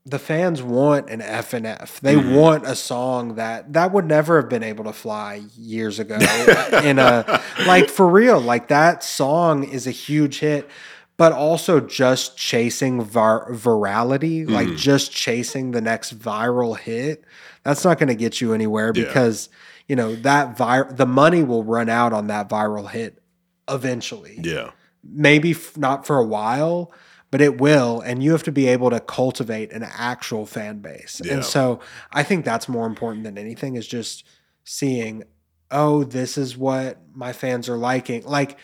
[0.05, 2.01] the fans want an F and F.
[2.01, 2.35] They Mhm.
[2.35, 6.17] want a song that that would never have been able to fly years ago
[6.85, 8.41] in a like for real.
[8.41, 10.69] Like that song is a huge hit,
[11.17, 14.77] but also just chasing vir- virality, like Mhm.
[14.77, 17.25] just chasing the next viral hit.
[17.63, 19.05] That's not going to get you anywhere Yeah.
[19.05, 19.49] because
[19.87, 23.23] you know that vir- the money will run out on that viral hit
[23.69, 24.71] eventually Yeah.
[25.05, 26.91] maybe f- not for a while,
[27.33, 28.01] but it will.
[28.03, 31.21] And you have to be able to cultivate an actual fan base.
[31.25, 31.33] Yeah.
[31.35, 31.81] And so
[32.13, 34.25] I think that's more important than anything is just
[34.65, 35.25] seeing,
[35.71, 38.23] oh, this is what my fans are liking.
[38.25, 38.59] Like,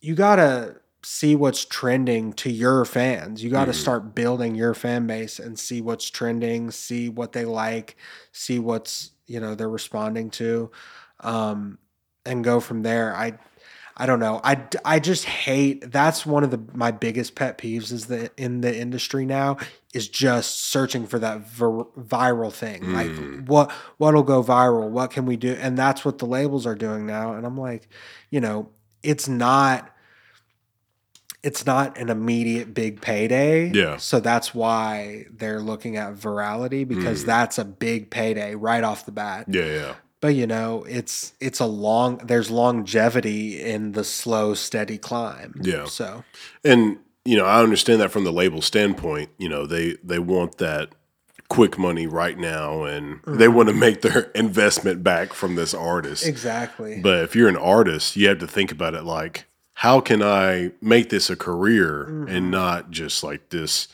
[0.00, 3.42] you got to see what's trending to your fans.
[3.42, 3.76] You got to Mhm.
[3.76, 7.96] start building your fan base and see what's trending, see what they like,
[8.32, 10.70] see what's, you know, they're responding to.
[11.20, 11.78] Um,
[12.26, 13.14] and go from there.
[13.14, 13.38] I
[13.96, 14.40] I don't know.
[14.42, 18.62] I, I just hate that's one of the my biggest pet peeves is that in
[18.62, 19.58] the industry now
[19.92, 22.82] is just searching for that vir- viral thing.
[22.82, 22.94] Mm.
[22.94, 24.88] Like what what'll go viral?
[24.88, 25.52] What can we do?
[25.60, 27.34] And that's what the labels are doing now.
[27.34, 27.88] And I'm like,
[28.30, 28.70] you know,
[29.02, 29.90] it's not
[31.42, 33.70] it's not an immediate big payday.
[33.72, 33.96] Yeah.
[33.96, 37.26] So that's why they're looking at virality because Mm.
[37.26, 39.46] that's a big payday right off the bat.
[39.48, 39.94] Yeah, yeah.
[40.22, 45.60] But you know, it's it's a long there's longevity in the slow steady climb.
[45.60, 45.86] Yeah.
[45.86, 46.24] So
[46.64, 49.30] And you know, I understand that from the label standpoint.
[49.36, 50.90] You know, they they want that
[51.48, 53.54] quick money right now, and they mm-hmm.
[53.54, 56.24] want to make their investment back from this artist.
[56.24, 57.00] exactly.
[57.00, 60.70] But if you're an artist, you have to think about it like, how can I
[60.80, 62.50] make this a career and mm-hmm.
[62.50, 63.88] not just like this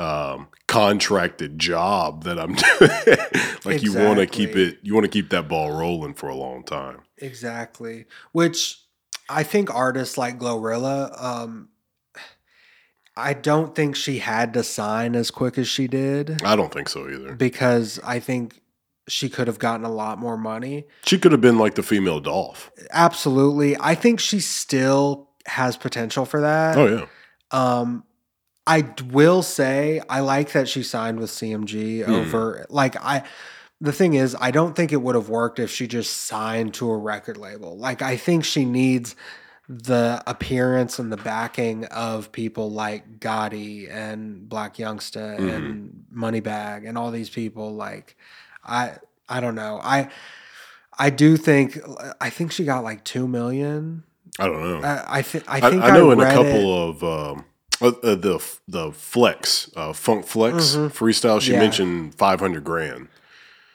[0.00, 3.18] um, contracted job that I'm doing?
[3.64, 6.34] like you want to keep it, you want to keep that ball rolling for a
[6.34, 7.00] long time.
[7.18, 8.06] Exactly.
[8.32, 8.80] Which
[9.28, 11.68] I think artists like Glorilla, um,
[13.16, 16.88] I don't think she had to sign as quick as she did I don't think
[16.88, 17.34] so either.
[17.34, 18.60] because I think
[19.08, 20.86] she could have gotten a lot more money.
[21.04, 22.70] She could have been like the female Dolph.
[22.92, 23.76] Absolutely.
[23.78, 26.78] I think she still has potential for that.
[26.78, 27.06] Oh yeah,
[27.50, 28.04] Um,
[28.70, 32.12] I will say I like that she signed with CMG Hmm.
[32.12, 33.24] over like I.
[33.82, 36.90] The thing is, I don't think it would have worked if she just signed to
[36.90, 37.78] a record label.
[37.78, 39.16] Like I think she needs
[39.68, 45.54] the appearance and the backing of people like Gotti and Blac Youngsta Mhm.
[45.56, 47.74] and Moneybagg and all these people.
[47.74, 48.16] Like
[48.64, 48.94] I,
[49.28, 49.80] I don't know.
[49.82, 50.10] I,
[50.98, 51.78] I do think
[52.20, 54.02] I think she got like two million.
[54.38, 54.86] I don't know.
[54.86, 56.88] I, I think I I, think I know in a couple it.
[56.90, 57.44] of um,
[57.80, 60.90] uh, uh, the the flex uh, funk flex Mhm.
[60.92, 61.40] freestyle.
[61.40, 61.60] She Yeah.
[61.60, 63.08] mentioned five hundred grand.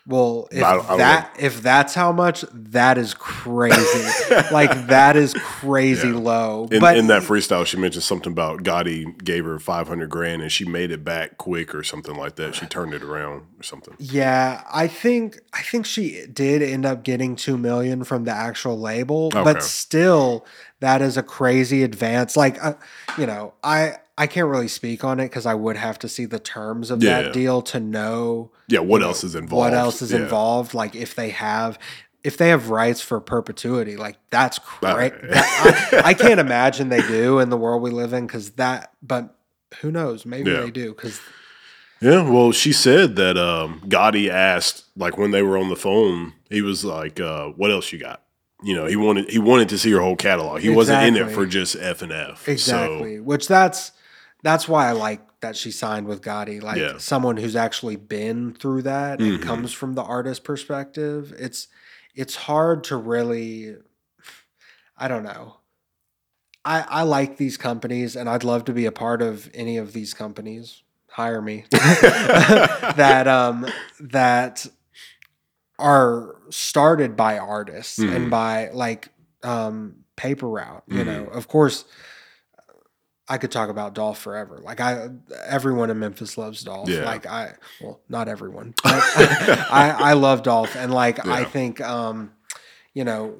[0.07, 4.35] Well, if I don't- I don't that if that's how much, that is crazy.
[4.51, 6.17] like that is crazy Yeah.
[6.17, 6.67] low.
[6.71, 10.43] In, but in that freestyle, she mentioned something about Gotti gave her five hundred grand
[10.43, 12.53] and she made it back quick or something like that.
[12.53, 13.95] She turned it around or something.
[13.97, 18.79] yeah, I think I think she did end up getting two million from the actual
[18.79, 19.43] label, Okay.
[19.43, 20.45] but still,
[20.85, 22.37] that is a crazy advance.
[22.37, 22.73] Like, uh,
[23.17, 26.25] you know, I I can't really speak on it because I would have to see
[26.25, 27.21] the terms of Yeah.
[27.23, 29.59] that deal to know Yeah, what else is involved?
[29.59, 30.19] what else is Yeah.
[30.19, 31.77] involved like if they have
[32.23, 35.13] if they have rights for perpetuity like that's great Right.
[35.31, 39.35] I, I can't imagine they do in the world we live in because that but
[39.81, 40.61] who knows maybe Yeah.
[40.61, 41.19] they do because
[42.01, 46.33] Yeah, well, she said that um, Gotti asked, like when they were on the phone,
[46.49, 48.21] he was like, uh, "What else you got?"
[48.65, 50.59] You know, he wanted he wanted to see her whole catalog.
[50.61, 52.47] He wasn't in it for just F and F.
[52.49, 53.91] exactly which that's
[54.43, 56.97] that's why i like that she signed with gotti like Yeah.
[56.97, 59.41] someone who's actually been through that and Mhm.
[59.43, 61.67] comes from the artist perspective it's
[62.15, 63.75] it's hard to really
[64.97, 65.57] i don't know
[66.63, 69.93] I, I like these companies and I'd love to be a part of any of
[69.93, 70.81] these companies.
[71.09, 71.65] Hire me.
[71.71, 73.67] that um
[73.99, 74.65] that
[75.79, 78.15] are started by artists Mhm.
[78.15, 79.09] and by like
[79.43, 81.05] um paper route, you Mhm.
[81.05, 81.25] know.
[81.27, 81.85] Of course
[83.27, 84.59] I could talk about Dolph forever.
[84.63, 85.09] Like I
[85.47, 86.89] everyone in Memphis loves Dolph.
[86.89, 87.05] Yeah.
[87.05, 88.75] Like I well, not everyone.
[88.83, 89.01] But
[89.71, 92.31] I I love Dolph and like I think um
[92.93, 93.35] you know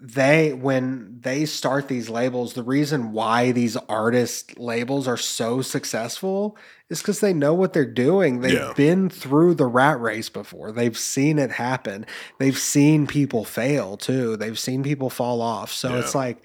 [0.00, 6.56] they when they start these labels the reason why these artist labels are so successful
[6.88, 8.40] is because they know what they're doing.
[8.40, 8.72] They've Yeah.
[8.76, 10.70] been through the rat race before.
[10.72, 12.06] They've seen it happen.
[12.38, 14.36] They've seen people fail too.
[14.36, 15.72] They've seen people fall off.
[15.72, 16.38] So it's like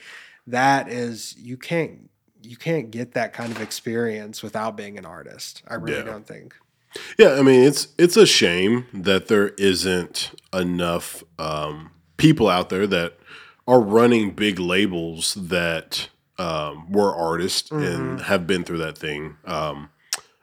[0.48, 2.10] that is you can't
[2.42, 5.62] you can't get that kind of experience without being an artist.
[5.68, 6.04] I really Yeah.
[6.04, 6.56] don't think.
[7.18, 12.86] Yeah, I mean it's it's a shame that there isn't enough um, people out there
[12.88, 13.14] that
[13.68, 19.38] are running big labels that um, were artists and have been through that thing.
[19.46, 19.90] Um,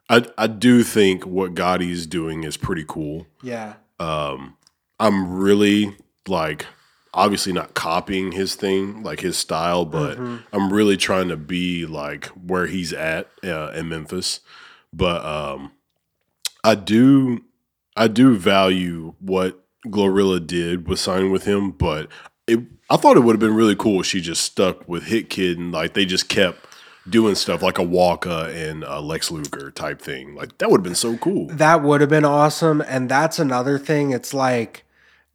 [0.09, 3.27] I I do think what Gotti's doing is pretty cool.
[3.43, 4.57] yeah Um,
[4.99, 5.97] I'm really
[6.27, 6.67] like
[7.13, 10.43] obviously not copying his thing, like his style, but Mhm.
[10.53, 14.41] I'm really trying to be like where he's at uh, in Memphis.
[14.93, 15.73] But um,
[16.63, 17.43] I do,
[17.97, 21.73] I do value what Glorilla did with signing with him.
[21.73, 22.09] But
[22.47, 22.61] it,
[22.91, 25.73] I thought it would have been really cool if she just stuck with Hitkidd and
[25.73, 26.67] like they just kept
[27.09, 30.35] doing stuff like a Waka and uh, Lex Luger type thing.
[30.35, 31.47] Like that would have been so cool.
[31.49, 32.81] That would have been awesome.
[32.81, 34.11] And that's another thing.
[34.11, 34.85] It's like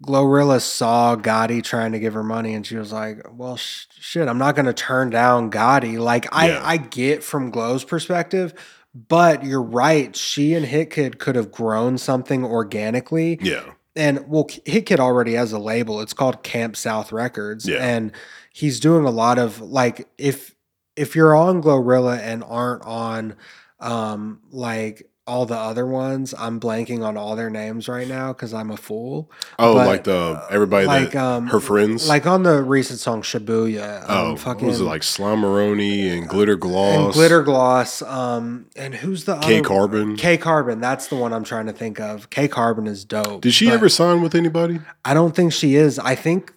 [0.04, 4.28] Glorilla saw Gotti trying to give her money, and she was like, "Well, sh- shit,
[4.28, 6.62] I'm not going to turn down Gotti." Like, I Yeah.
[6.64, 8.54] I get from Glow's perspective,
[8.94, 10.14] but you're right.
[10.16, 13.40] She and Hitkidd could have grown something organically.
[13.42, 13.64] Yeah,
[13.96, 16.02] And well, Hitkidd already has a label.
[16.02, 17.78] It's called Camp South Records, Yeah.
[17.78, 18.12] and
[18.54, 20.54] he's doing a lot of like if
[20.96, 23.36] if you're on Glorilla and aren't on
[23.80, 28.54] um like all the other ones, I'm blanking on all their names right now because
[28.54, 29.32] I'm a fool.
[29.58, 32.08] Oh, But, like the everybody like that um her friends.
[32.08, 34.02] like on the recent song Shibuya.
[34.04, 38.02] Um, oh, fucking was it like Slimeroni and Glitter Gloss and glitter gloss.
[38.04, 40.16] Um, and who's the K Carbon?
[40.16, 40.80] K Carbon.
[40.80, 42.30] That's the one I'm trying to think of.
[42.30, 43.42] K Carbon is dope.
[43.42, 44.80] Did she ever sign with anybody?
[45.04, 45.98] I don't think she is.
[46.00, 46.54] I think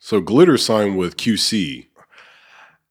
[0.00, 1.86] So Glitter signed with QC.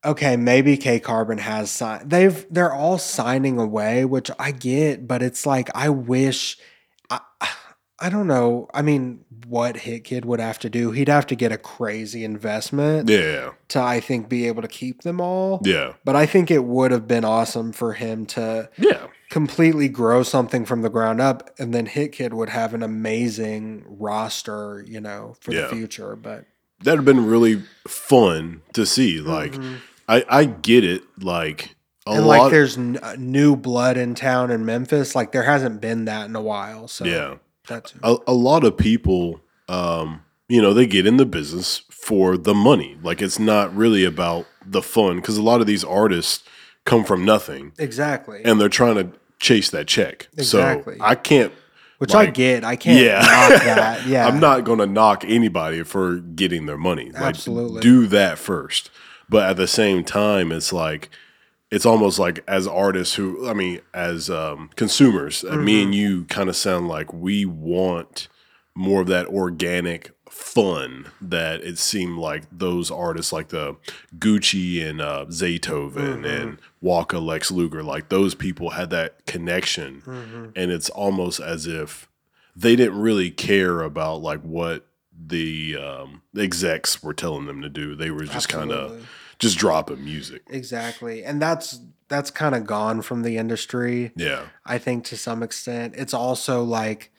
[0.06, 2.10] Okay, maybe K Carbon has signed.
[2.10, 6.58] They've they're all signing away, which I get, but it's like I wish.
[7.10, 7.20] I
[8.00, 8.68] I don't know.
[8.76, 10.92] I mean, what Hitkidd would have to do?
[10.92, 15.02] He'd have to get a crazy investment Yeah, to, I think, be able to keep
[15.02, 15.62] them all.
[15.66, 19.08] yeah, But I think it would have been awesome for him to yeah.
[19.32, 24.86] completely grow something from the ground up, and then Hitkidd would have an amazing roster,
[24.88, 25.62] you know, for Yeah.
[25.62, 26.16] the future.
[26.16, 26.46] But
[26.82, 29.20] That'd have been really fun to see.
[29.20, 29.56] Like,
[30.08, 31.04] I I get it.
[31.20, 31.76] Like
[32.06, 32.44] a and lot.
[32.44, 35.16] like, there's n- uh, new blood in town in Memphis.
[35.16, 36.88] Like there hasn't been that in a while.
[36.88, 37.36] So yeah.
[37.68, 42.38] that's a, a lot of people um you know they get in the business for
[42.38, 46.42] the money like it's not really about the fun because a lot of these artists
[46.86, 50.98] come from nothing exactly and they're trying to chase that check Exactly.
[50.98, 51.52] so i can't
[51.98, 52.64] which I get.
[52.64, 53.20] I can't yeah.
[53.22, 54.06] knock that.
[54.06, 57.82] Yeah, i'm not going to knock anybody for getting their money like Absolutely.
[57.82, 58.90] do that first
[59.30, 61.10] but at the same time it's like
[61.72, 65.84] it's almost like as artists who i mean as um, consumers uh, me Mm-hmm.
[65.86, 68.28] and you kind of sound like we want
[68.76, 73.76] more of that organic fun that it seemed like those artists like the
[74.18, 76.26] gucci and uh, zaytoven Mm-hmm.
[76.26, 80.46] and waka lex luger like those people had that connection Mm-hmm.
[80.56, 82.08] and it's almost as if
[82.56, 84.86] they didn't really care about like what
[85.20, 89.08] the um, execs were telling them to do they were just kind of
[89.40, 91.80] just dropping music exactly, and that's
[92.10, 94.12] that's kind of gone from the industry.
[94.16, 95.94] yeah I think to some extent.
[95.98, 97.12] It's also like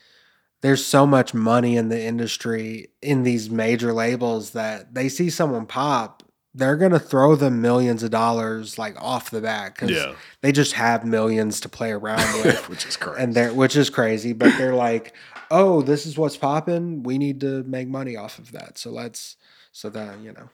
[0.60, 5.66] there's so much money in the industry in these major labels that they see someone
[5.66, 6.22] pop,
[6.54, 10.14] they're gonna throw them millions of dollars like off the bat because Yeah.
[10.40, 13.90] they just have millions to play around with, which is crazy and they're which is
[13.90, 14.32] crazy.
[14.32, 15.14] But they're like,
[15.50, 17.02] oh, this is what's popping.
[17.04, 18.78] We need to make money off of that.
[18.78, 19.36] So let's
[19.72, 20.48] so that you know.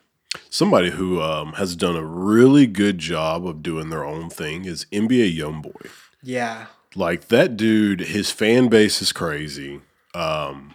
[0.51, 4.85] somebody who um, has done a really good job of doing their own thing is
[4.93, 5.89] nba youngboy
[6.23, 9.81] Yeah, like that dude his fan base is crazy
[10.15, 10.75] um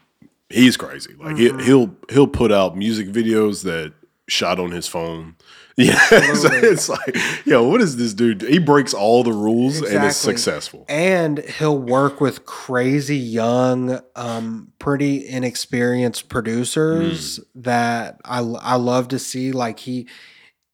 [0.49, 1.13] he's crazy.
[1.19, 1.59] Like Mm-hmm.
[1.59, 3.93] he, he'll he'll put out music videos that
[4.27, 5.35] shot on his phone.
[5.79, 5.97] Yeah
[6.33, 7.15] so it's like
[7.45, 8.41] yo what is this dude?
[8.41, 10.07] He breaks all the rules and Exactly.
[10.09, 10.85] is successful.
[10.89, 19.19] And he'll work with crazy young um pretty inexperienced producers that I I love to
[19.19, 19.53] see.
[19.53, 20.09] Like he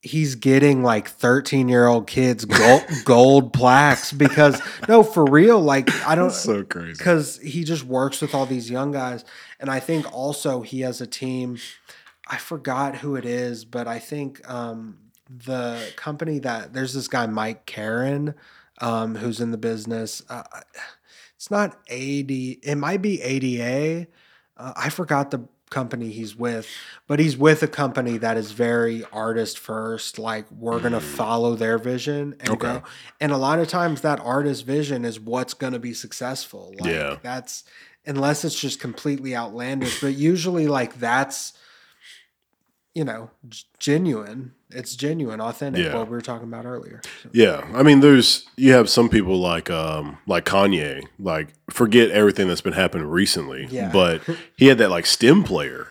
[0.06, 5.90] he's getting like 13 year old kids gold, gold plaques because no for real like
[6.06, 6.94] I don't That's so crazy.
[6.96, 9.26] because he just works with all these young guys
[9.60, 11.58] and i think also he has a team
[12.28, 14.98] i forgot who it is but i think um,
[15.28, 18.36] the company that there's this guy mike karen
[18.82, 20.44] um, who's in the business uh,
[21.36, 24.06] it's not ad it might be ada
[24.58, 25.40] uh, i forgot the
[25.76, 26.66] company he's with
[27.06, 31.78] but he's with a company that is very artist first like we're gonna follow their
[31.78, 32.68] vision and Okay.
[32.80, 32.84] go
[33.20, 37.18] and a lot of times that artist vision is what's gonna be successful like Yeah.
[37.22, 37.66] that's
[38.06, 41.52] unless it's just completely outlandish but usually like that's
[42.96, 43.30] you know
[43.80, 45.96] genuine it's genuine authentic Yeah.
[45.96, 49.38] what we were talking about earlier So- Yeah, I mean, there's you have some people
[49.40, 53.92] like um like Kanye, like forget everything that's been happening recently, Yeah.
[53.92, 54.22] but
[54.58, 55.88] he had that like stem player,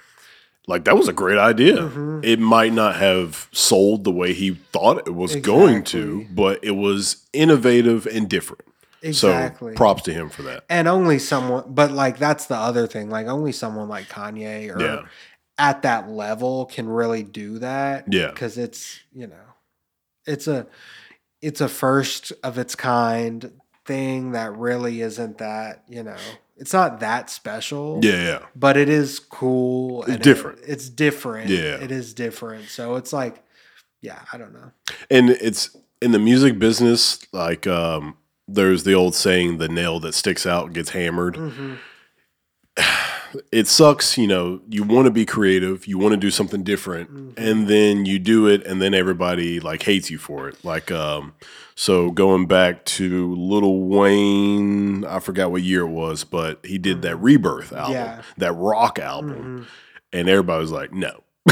[0.66, 1.76] like that was a great idea.
[1.76, 2.20] Mm-hmm.
[2.24, 6.72] It might not have sold the way he thought it was going to, but it
[6.72, 8.64] was innovative and different.
[9.02, 10.64] exactly So props to him for that.
[10.68, 14.80] and only someone but like that's the other thing like only someone like kanye or
[14.82, 15.02] Yeah.
[15.58, 18.28] At that level can really do that Yeah.
[18.28, 19.34] because it's you know
[20.26, 20.66] it's a
[21.42, 23.52] it's a first of its kind
[23.84, 26.16] thing that really isn't that you know
[26.56, 30.58] it's not that special Yeah, yeah, but it is cool It's and it- different.
[30.66, 31.76] it's different Yeah.
[31.82, 33.42] it is different so it's like
[34.00, 34.72] yeah i don't know
[35.10, 37.18] and it's in the music business.
[37.32, 41.74] Like, um, there's the old saying, "The nail that sticks out gets hammered." Mm-hmm.
[43.52, 47.10] it sucks, you know, you want to be creative, you want to do something different,
[47.10, 47.30] Mm-hmm.
[47.36, 50.64] and then you do it and then everybody like hates you for it.
[50.64, 51.34] Like um
[51.76, 57.02] so going back to Lil Wayne, I forgot what year it was, but he did
[57.02, 58.16] that Rebirth album, Mm-hmm.
[58.18, 58.22] Yeah.
[58.38, 59.66] that rock album, Mhm.
[60.12, 61.22] and everybody was like, "No."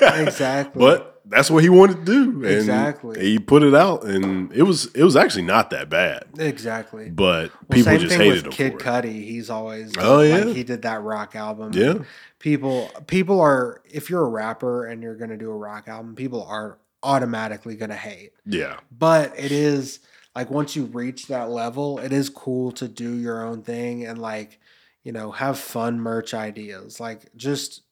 [0.00, 2.30] exactly But that's what he wanted to do.
[2.44, 3.20] And Exactly.
[3.20, 6.24] He put it out, and it was it was actually not that bad.
[6.38, 7.10] exactly.
[7.10, 9.04] But Well, people same just thing hated with him Kid for it.
[9.04, 9.22] Cudi.
[9.24, 10.36] He's always Oh, yeah.
[10.38, 11.72] like he did that rock album.
[11.74, 11.98] Yeah.
[12.38, 16.42] people people are if you're a rapper and you're gonna do a rock album, people
[16.44, 18.32] are automatically gonna hate.
[18.44, 20.00] Yeah, But it is
[20.34, 24.18] like once you reach that level, it is cool to do your own thing and
[24.20, 24.58] like
[25.04, 27.00] you know have fun merch ideas.
[27.00, 27.82] Like just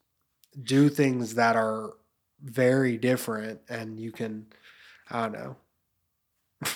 [0.60, 1.92] do things that are
[2.42, 4.46] very different and you can
[5.10, 5.56] I don't know.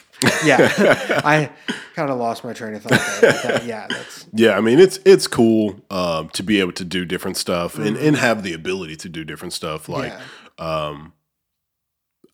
[0.45, 1.51] yeah, I
[1.95, 4.57] kind of lost my train of thought that- yeah, that's yeah.
[4.57, 8.09] I mean, it's it's cool um, to be able to do different stuff and, Mhm.
[8.09, 9.89] and have the ability to do different stuff.
[9.89, 10.87] Like, yeah.
[10.89, 11.15] um,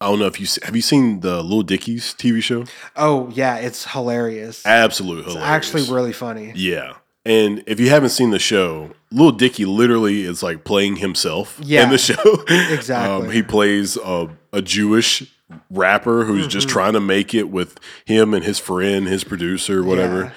[0.00, 2.64] I don't know if you have you seen the Lil Dicky's TV show?
[2.96, 4.66] Oh yeah, it's hilarious.
[4.66, 5.48] Absolute It's hilarious.
[5.48, 6.52] actually really funny.
[6.56, 6.94] Yeah.
[7.26, 11.82] And if you haven't seen the show, Lil Dicky literally is like playing himself Yeah,
[11.82, 12.44] in the show.
[12.48, 13.26] exactly.
[13.26, 15.24] Um, he plays a, a Jewish
[15.70, 16.70] rapper who's just Mhm.
[16.70, 20.20] trying to make it with him and his friend, his producer, whatever.
[20.24, 20.30] Yeah.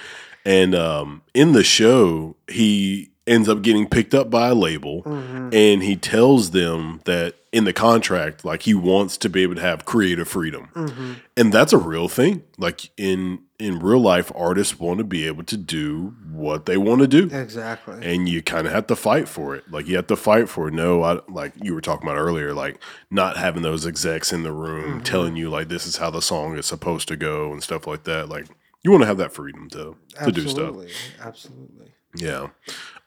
[0.46, 5.54] And um, in the show, he ends up getting picked up by a label Mhm.
[5.54, 9.62] and he tells them that in the contract, like he wants to be able to
[9.62, 11.16] have creative freedom Mhm.
[11.38, 15.44] and that's a real thing like in in real life artists want to be able
[15.44, 17.98] to do what they want to do Exactly.
[18.04, 20.68] and you kind of have to fight for it like you have to fight for
[20.70, 22.80] it no I, like you were talking about earlier like
[23.12, 25.04] not having those execs in the room Mhm.
[25.04, 28.04] telling you like this is how the song is supposed to go and stuff like
[28.06, 28.46] that like
[28.84, 30.76] you want to have that freedom to to do stuff
[31.22, 31.92] Absolutely.
[32.16, 32.48] Yeah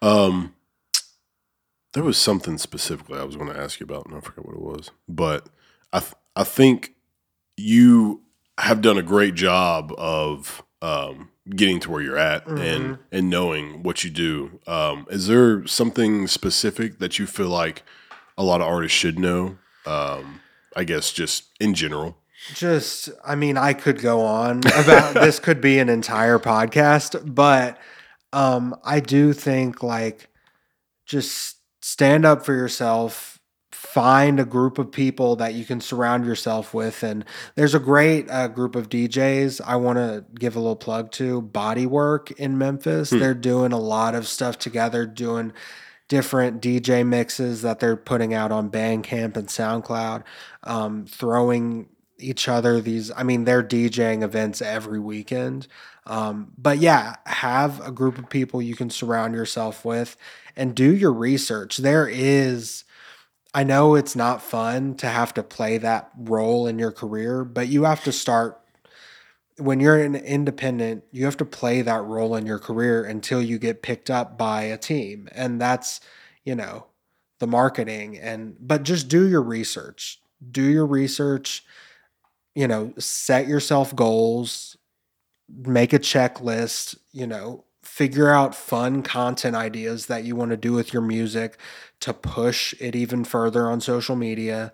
[0.00, 0.54] um
[1.92, 4.54] there was something specifically i was going to ask you about and i forgot what
[4.56, 5.48] it was but
[5.92, 6.94] i th- i think
[7.56, 8.22] you
[8.58, 12.98] have done a great job of um, getting to where you're at and Mhm.
[13.12, 14.58] and knowing what you do.
[14.66, 17.82] Um, is there something specific that you feel like
[18.36, 19.58] a lot of artists should know?
[19.86, 20.40] Um,
[20.76, 22.18] I guess just in general.
[22.54, 27.78] Just, I mean, I could go on about this, could be an entire podcast, but
[28.32, 30.28] um, I do think like
[31.06, 33.38] just stand up for yourself,
[33.72, 37.02] find a group of people that you can surround yourself with.
[37.02, 37.24] And
[37.56, 41.42] there's a great uh, group of DJs I want to give a little plug to
[41.42, 43.10] Bodywork in Memphis.
[43.10, 43.18] Hmm.
[43.18, 45.52] They're doing a lot of stuff together, doing
[46.08, 50.22] different DJ mixes that they're putting out on Bandcamp and SoundCloud,
[50.62, 53.10] um, throwing each other these.
[53.16, 55.66] I mean, they're DJing events every weekend.
[56.06, 60.16] Um, but yeah, have a group of people you can surround yourself with
[60.56, 61.78] and do your research.
[61.78, 62.84] There is,
[63.54, 67.68] I know it's not fun to have to play that role in your career, but
[67.68, 68.58] you have to start
[69.58, 73.58] when you're an independent, you have to play that role in your career until you
[73.58, 75.28] get picked up by a team.
[75.32, 76.00] And that's,
[76.44, 76.86] you know,
[77.38, 80.20] the marketing and but just do your research.
[80.50, 81.64] Do your research,
[82.54, 84.71] you know, set yourself goals,
[85.54, 90.72] make a checklist, you know, figure out fun content ideas that you want to do
[90.72, 91.58] with your music
[92.00, 94.72] to push it even further on social media.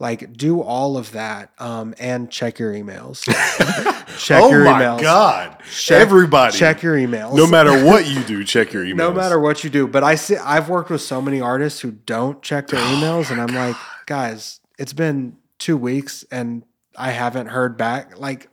[0.00, 3.24] Like do all of that um, and check your emails.
[4.18, 5.00] check oh your my emails.
[5.02, 5.56] god!
[5.72, 7.34] Check- Everybody, Check your emails.
[7.34, 8.96] no matter what you do, check your emails.
[8.96, 9.88] no matter what you do.
[9.88, 13.30] But I see I've worked with so many artists who don't check their Oh emails,
[13.32, 13.74] and I'm like,
[14.06, 16.62] guys, it's been two weeks and
[16.96, 18.18] I haven't heard back.
[18.20, 18.48] Like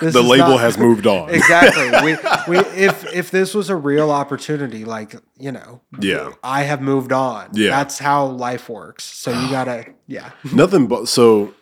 [0.00, 1.28] this the label not- has moved on.
[1.34, 1.90] exactly.
[2.04, 2.16] We
[2.48, 6.30] we if if this was a real opportunity, like you know, Yeah.
[6.42, 7.50] I have moved on.
[7.52, 7.70] Yeah.
[7.70, 9.04] that's how life works.
[9.04, 11.54] So you gotta, yeah, Nothing but so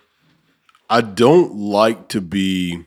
[0.89, 2.85] I don't like to be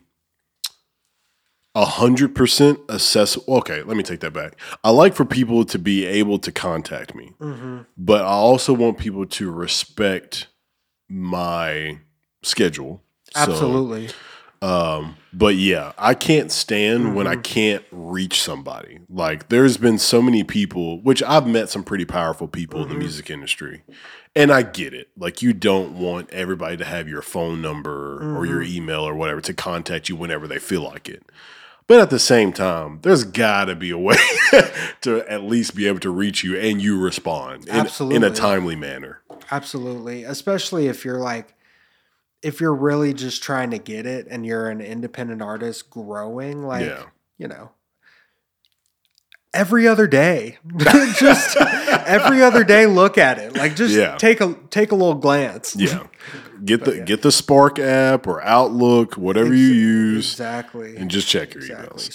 [1.76, 3.56] a hundred percent accessible.
[3.58, 4.56] Okay, let me take that back.
[4.84, 7.80] I like for people to be able to contact me, Mm-hmm.
[7.98, 10.48] but I also want people to respect
[11.10, 12.00] my
[12.44, 13.02] schedule.
[13.36, 14.10] So, absolutely.
[14.64, 17.42] Um, but yeah, I can't stand when I mm-hmm.
[17.42, 19.00] can't reach somebody.
[19.10, 22.94] Like there's been so many people, which I've met some pretty powerful people in the
[22.94, 23.00] mm-hmm.
[23.00, 23.84] music industry.
[24.38, 25.10] And I get it.
[25.18, 28.78] Like you don't want everybody to have your phone number or your mm-hmm.
[28.78, 31.24] email or whatever to contact you whenever they feel like it.
[31.86, 34.16] But at the same time, there's got to be a way
[35.02, 38.78] to at least be able to reach you and you respond in, in a timely
[38.78, 39.20] manner.
[39.52, 40.24] Absolutely.
[40.24, 41.54] Especially if you're like,
[42.44, 46.86] if you're really just trying to get it and you're an independent artist growing, like,
[46.86, 47.04] Yeah.
[47.38, 47.72] you know,
[49.54, 50.58] every other day,
[51.18, 53.56] just every other day, look at it.
[53.56, 54.18] Like, just Yeah.
[54.18, 55.76] take a take a little glance.
[55.76, 56.08] Yeah.
[56.64, 57.04] Get the yeah.
[57.04, 60.96] get the Spark app or Outlook, whatever you use, Exactly.
[60.96, 61.88] and just check your Exactly.
[62.02, 62.14] emails.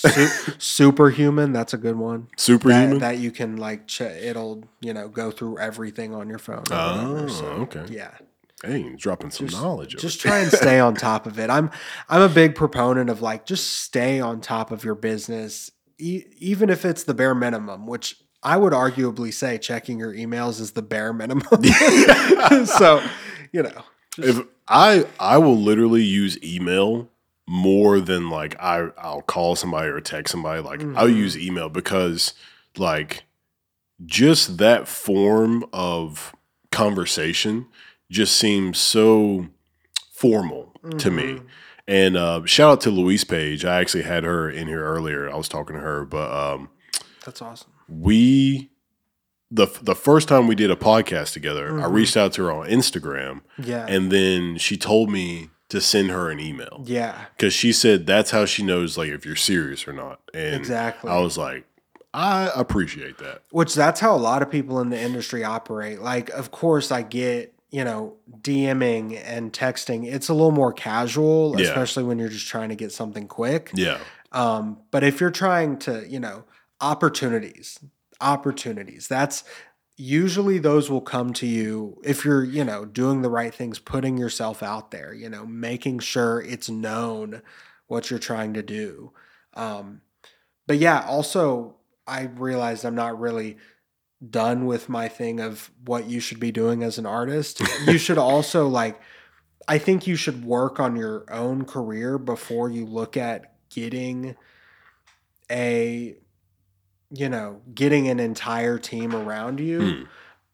[0.49, 1.53] Su- superhuman.
[1.53, 2.29] That's a good one.
[2.39, 2.93] Superhuman.
[2.93, 6.63] That, that you can like, ch- it'll you know go through everything on your phone.
[6.71, 7.29] Oh, whatever.
[7.29, 7.85] So, oh, okay.
[7.91, 8.13] Yeah.
[8.63, 9.95] Dang, dropping some knowledge.
[9.95, 11.49] over just try and stay on top of it.
[11.51, 11.71] I'm
[12.09, 16.69] I'm a big proponent of like just stay on top of your business, e- even
[16.69, 20.83] if it's the bare minimum, which I would arguably say checking your emails is the
[20.83, 21.47] bare minimum.
[22.67, 23.03] so,
[23.53, 23.83] you know,
[24.19, 27.09] if I I will literally use email
[27.47, 30.61] more than like I I'll call somebody or text somebody.
[30.63, 31.17] Like I'll Mhm.
[31.17, 32.35] use email because
[32.77, 33.23] like
[34.05, 36.35] just that form of
[36.71, 37.67] conversation
[38.11, 39.47] just seems so
[40.13, 41.23] formal to me.
[41.25, 41.47] Mhm.
[41.87, 43.65] And uh, shout out to Louise Page.
[43.65, 45.31] I actually had her in here earlier.
[45.31, 46.69] I was talking to her, but um,
[47.25, 47.71] that's awesome.
[47.89, 48.71] we
[49.51, 51.93] the the first time we did a podcast together, I Mhm.
[51.95, 53.87] reached out to her on Instagram, Yeah.
[53.89, 57.27] and then she told me to send her an email yeah.
[57.37, 60.21] because she said that's how she knows like if you're serious or not.
[60.35, 61.11] And Exactly.
[61.11, 61.65] I was like,
[62.13, 63.43] I appreciate that.
[63.51, 66.01] Which that's how a lot of people in the industry operate.
[66.01, 70.11] Like, of course, I get, you know, DMing and texting.
[70.11, 71.67] It's a little more casual, Yeah.
[71.67, 73.71] especially when you're just trying to get something quick.
[73.75, 73.99] Yeah,
[74.33, 76.45] Um, but if you're trying to, you know,
[76.81, 77.79] opportunities,
[78.21, 79.45] opportunities, that's
[79.97, 84.17] usually those will come to you if you're, you know, doing the right things, putting
[84.17, 87.43] yourself out there, you know, making sure it's known
[87.87, 89.13] what you're trying to do.
[89.55, 90.01] Um,
[90.67, 91.77] but yeah, also,
[92.07, 93.57] I realized I'm not really
[94.27, 97.63] done with my thing of what you should be doing as an artist.
[97.87, 99.01] you should also like
[99.67, 104.37] I think you should work on your own career before you look at getting
[105.51, 106.17] a
[107.11, 109.81] you know, getting an entire team around you.
[109.81, 110.03] Hmm.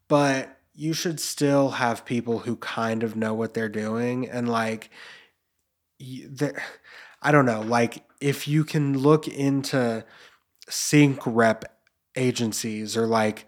[0.07, 4.89] But you should still have people who kind of know what they're doing and like
[7.21, 10.05] I don't know, like if you can look into
[10.69, 11.74] sync rep
[12.15, 13.45] agencies or like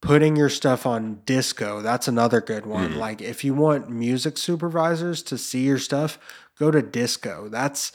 [0.00, 2.98] putting your stuff on disco that's another good one Mhm.
[2.98, 6.18] like if you want music supervisors to see your stuff
[6.58, 7.90] go to disco that's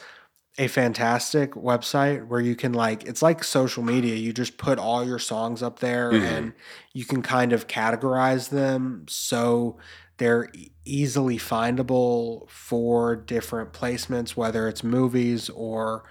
[0.58, 5.04] a fantastic website where you can like it's like social media you just put all
[5.06, 6.22] your songs up there Mhm.
[6.24, 6.54] and
[6.94, 9.78] you can kind of categorize them so
[10.18, 10.50] they're
[10.86, 16.04] easily findable for different placements whether it's movies or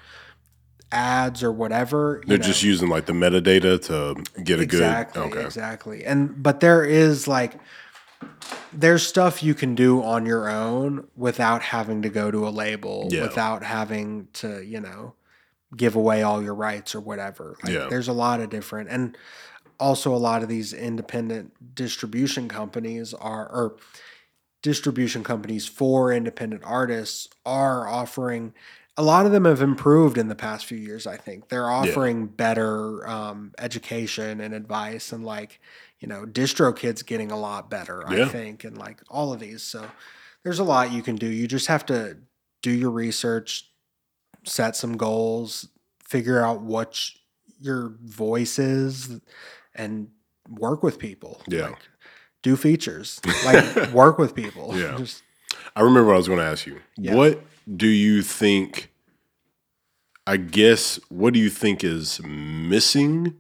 [0.93, 2.23] ads or whatever.
[2.27, 2.45] They're know.
[2.45, 5.33] just using like the metadata to get a exactly good.
[5.39, 7.55] Okay, exactly and but there is like
[8.73, 13.09] there's stuff you can do on your own without having to go to a label
[13.11, 13.23] Yeah.
[13.23, 15.15] without having to you know
[15.77, 17.87] give away all your rights or whatever like, Yeah.
[17.89, 19.17] there's a lot of different and
[19.81, 23.77] also a lot of these independent distribution companies are or
[24.63, 28.55] distribution companies for independent artists are offering
[28.97, 32.27] a lot of them have improved in the past few years i think they're offering
[32.27, 35.61] better um, education and advice and like
[36.01, 39.87] you know DistroKid's getting a lot better i think and like all of these so
[40.45, 42.19] there's a lot you can do you just have to
[42.63, 43.69] do your research
[44.45, 45.69] set some goals
[46.05, 47.13] figure out what sh-
[47.61, 49.21] your voice is
[49.75, 50.09] and
[50.49, 51.69] work with people Yeah.
[51.69, 51.79] like,
[52.43, 54.97] do features like work with people Yeah.
[54.99, 55.23] just
[55.77, 56.81] I remember what I was going to ask you.
[56.99, 57.15] Yeah.
[57.15, 57.43] What
[57.77, 58.91] do you think?
[60.27, 63.35] I guess what do you think is missing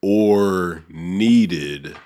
[0.00, 1.96] or needed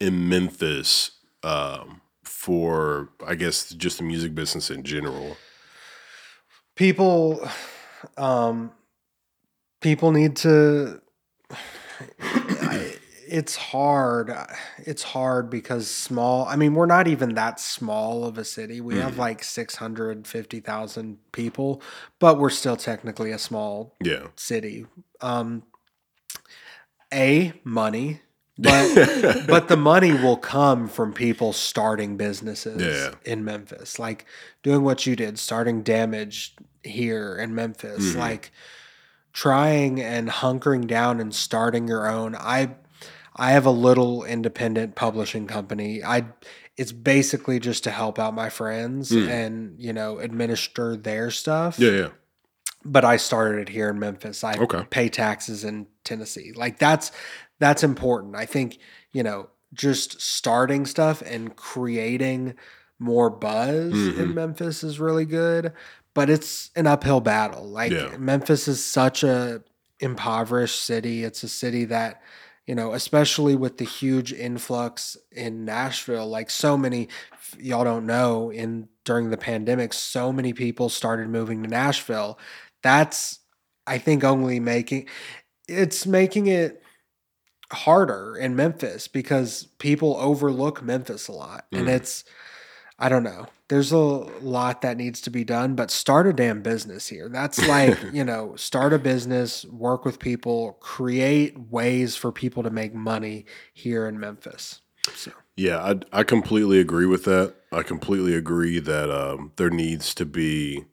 [0.00, 1.12] in Memphis
[1.42, 5.36] um, for I guess just the music business in general?
[6.74, 7.46] people
[8.16, 8.72] um
[9.80, 11.00] people need to
[13.32, 14.30] it's hard
[14.78, 18.96] it's hard because small i mean we're not even that small of a city we
[18.96, 19.18] have Mhm.
[19.18, 21.80] like 650,000 people
[22.18, 24.84] but we're still technically a small Yeah, city
[25.22, 25.62] um
[27.12, 28.20] a money
[28.58, 33.14] but but the money will come from people starting businesses Yeah.
[33.24, 34.26] in Memphis, like
[34.62, 36.54] doing what you did, starting damage
[36.84, 38.16] here in Memphis, Mhm.
[38.18, 38.52] like
[39.32, 42.36] trying and hunkering down and starting your own.
[42.36, 42.76] I
[43.36, 46.02] I have a little independent publishing company.
[46.04, 46.26] I
[46.76, 49.28] it's basically just to help out my friends Mm.
[49.28, 52.08] and you know administer their stuff yeah, yeah.
[52.84, 54.42] but I started it here in Memphis.
[54.42, 54.84] I Okay.
[54.90, 56.52] pay taxes in Tennessee.
[56.54, 57.12] Like that's
[57.58, 58.34] that's important.
[58.36, 58.78] I think,
[59.12, 62.54] you know, just starting stuff and creating
[62.98, 64.18] more buzz Mhm.
[64.18, 65.72] in Memphis is really good,
[66.14, 67.64] but it's an uphill battle.
[67.68, 68.16] Like Yeah.
[68.18, 69.62] Memphis is such a
[70.00, 71.22] impoverished city.
[71.24, 72.20] It's a city that
[72.66, 77.08] you know, especially with the huge influx in Nashville, like so many
[77.58, 82.38] y'all don't know in during the pandemic, so many people started moving to Nashville.
[82.82, 83.40] That's
[83.86, 85.08] I think only making
[85.68, 86.82] it's making it
[87.72, 91.66] harder in Memphis because people overlook Memphis a lot.
[91.72, 91.94] And Mhm.
[91.96, 92.24] it's
[93.02, 93.46] I don't know.
[93.66, 97.28] There's a lot that needs to be done, but start a damn business here.
[97.28, 102.70] That's like, you know, start a business, work with people, create ways for people to
[102.70, 104.82] make money here in Memphis.
[105.16, 107.56] So, Yeah, I, I completely agree with that.
[107.72, 110.84] I completely agree that um, there needs to be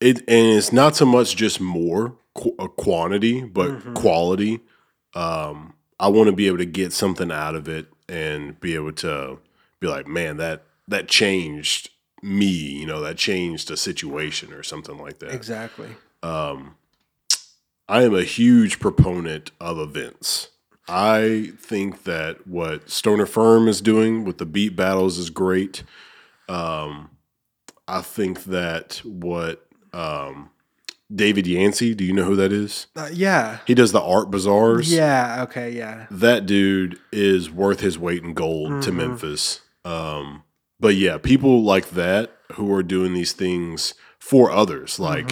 [0.00, 4.58] it, and it's not so much just more qu- uh, quantity, but quality.
[5.14, 8.92] Um, I want to be able to get something out of it and be able
[8.94, 9.38] to
[9.84, 11.90] be like, man, that that changed
[12.22, 12.46] me.
[12.46, 15.32] You know, that changed a situation or something like that.
[15.32, 15.88] exactly.
[16.22, 16.76] Um,
[17.88, 20.48] I am a huge proponent of events.
[20.88, 25.82] I think that what Stoner Firm is doing with the beat battles is great.
[26.48, 27.10] Um,
[27.86, 30.50] I think that what um,
[31.14, 32.86] David Yancey, do you know who that is?
[32.96, 33.58] Uh, yeah.
[33.66, 34.92] He does the art bazaars.
[34.92, 35.42] Yeah.
[35.44, 35.70] Okay.
[35.70, 36.06] Yeah.
[36.10, 39.60] That dude is worth his weight in gold to Memphis.
[39.84, 40.42] Um,
[40.80, 45.30] but yeah, people like that who are doing these things for others, like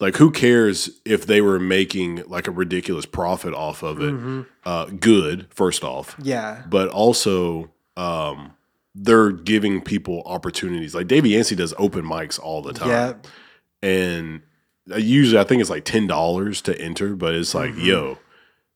[0.00, 4.46] like who cares if they were making like a ridiculous profit off of it?
[4.64, 6.62] Uh, good, first off, Yeah.
[6.68, 8.54] but also um,
[8.94, 10.94] they're giving people opportunities.
[10.94, 13.12] Like Davey Yancey does open mics all the time Yeah.
[13.82, 14.42] and
[14.90, 18.18] uh, usually I think it's like ten dollars to enter, but it's like, yo,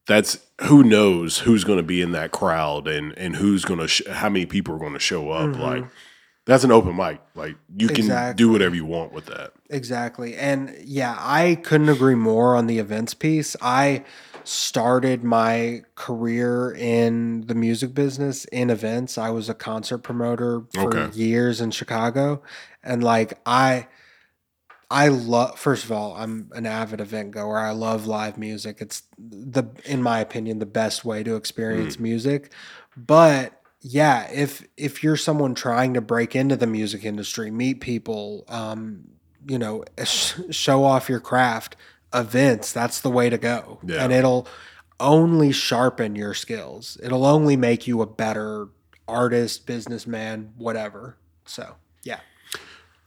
[0.07, 3.89] that's who knows who's going to be in that crowd and and who's going to
[3.89, 5.51] sh- how many people are going to show up.
[5.51, 5.61] Mm-hmm.
[5.63, 5.85] Like
[6.47, 7.21] that's an open mic.
[7.35, 8.45] Like you can Exactly.
[8.45, 9.53] do whatever you want with that.
[9.69, 10.37] Exactly.
[10.37, 13.57] And yeah, I couldn't agree more on the events piece.
[13.61, 14.05] I
[14.45, 19.19] started my career in the music business in events.
[19.19, 21.19] I was a concert promoter for Okay.
[21.19, 22.43] years in Chicago.
[22.85, 23.89] And like I
[24.91, 27.59] I love first of all, I'm an avid event goer.
[27.59, 28.79] I love live music.
[28.81, 32.53] It's the in my opinion the best way to experience music.
[32.97, 38.45] But yeah, if if you're someone trying to break into the music industry, meet people,
[38.49, 39.09] um,
[39.47, 41.77] you know, sh- show off your craft,
[42.15, 43.81] events, that's the way to go.
[43.85, 44.05] Yeah.
[44.05, 44.47] And it'll
[45.01, 46.97] only sharpen your skills.
[47.03, 48.69] It'll only make you a better
[49.09, 51.17] artist, businessman, whatever.
[51.45, 51.77] So.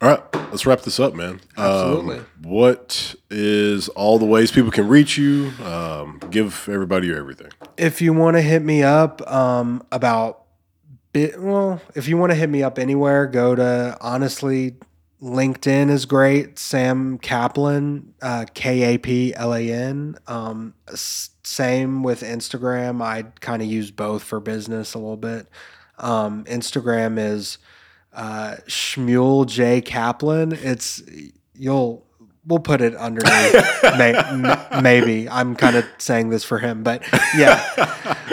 [0.02, 1.42] All right, let's wrap this up, man.
[1.58, 2.20] Absolutely.
[2.20, 5.52] Um, what is all the ways people can reach you?
[5.64, 7.52] Um, give everybody your everything.
[7.78, 10.44] if you want to hit me up um, about
[11.12, 14.76] bit well if you want to hit me up anywhere go to honestly
[15.22, 23.90] linkedin is great sam kaplan uh, k-a-p-l-a-n um, same with instagram i kind of use
[23.90, 25.48] both for business a little bit
[25.98, 27.58] um, instagram is
[28.20, 31.02] uh, shmuel j kaplan it's
[31.56, 32.06] you'll
[32.46, 33.54] we'll put it underneath
[33.98, 37.02] may, m- maybe i'm kind of saying this for him but
[37.38, 37.64] yeah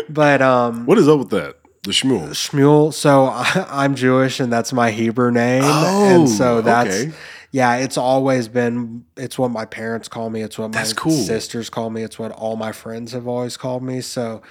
[0.09, 1.55] but um What is up with that?
[1.83, 2.31] The Shmuel.
[2.31, 2.93] Shmuel.
[2.93, 7.13] So I, I'm Jewish, and that's my Hebrew name, Oh, and so that's okay.
[7.53, 7.77] yeah.
[7.77, 9.05] It's always been.
[9.17, 10.43] It's what my parents call me.
[10.43, 11.13] It's what my cool.
[11.13, 12.03] sisters call me.
[12.03, 14.01] It's what all my friends have always called me.
[14.01, 14.43] So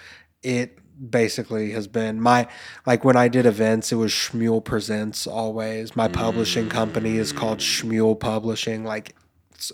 [0.43, 0.79] it
[1.09, 2.47] basically has been my
[2.85, 5.95] like when I did events, it was Shmuel Presents always.
[5.95, 8.83] My publishing company is called Shmuel Publishing.
[8.83, 9.15] Like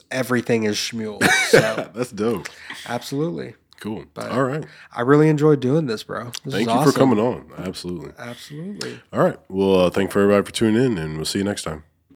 [0.09, 1.23] everything is Shmuel.
[1.49, 2.47] So That's dope.
[2.87, 4.05] absolutely, Cool.
[4.17, 4.63] all right.
[4.95, 6.31] I really enjoyed doing this, bro.
[6.45, 6.91] This Thank you awesome.
[6.91, 7.49] for coming on.
[7.57, 8.11] Absolutely.
[8.17, 8.99] Absolutely.
[9.11, 9.37] All right.
[9.49, 11.83] Well, uh, thank for everybody for tuning in, and we'll see you next time.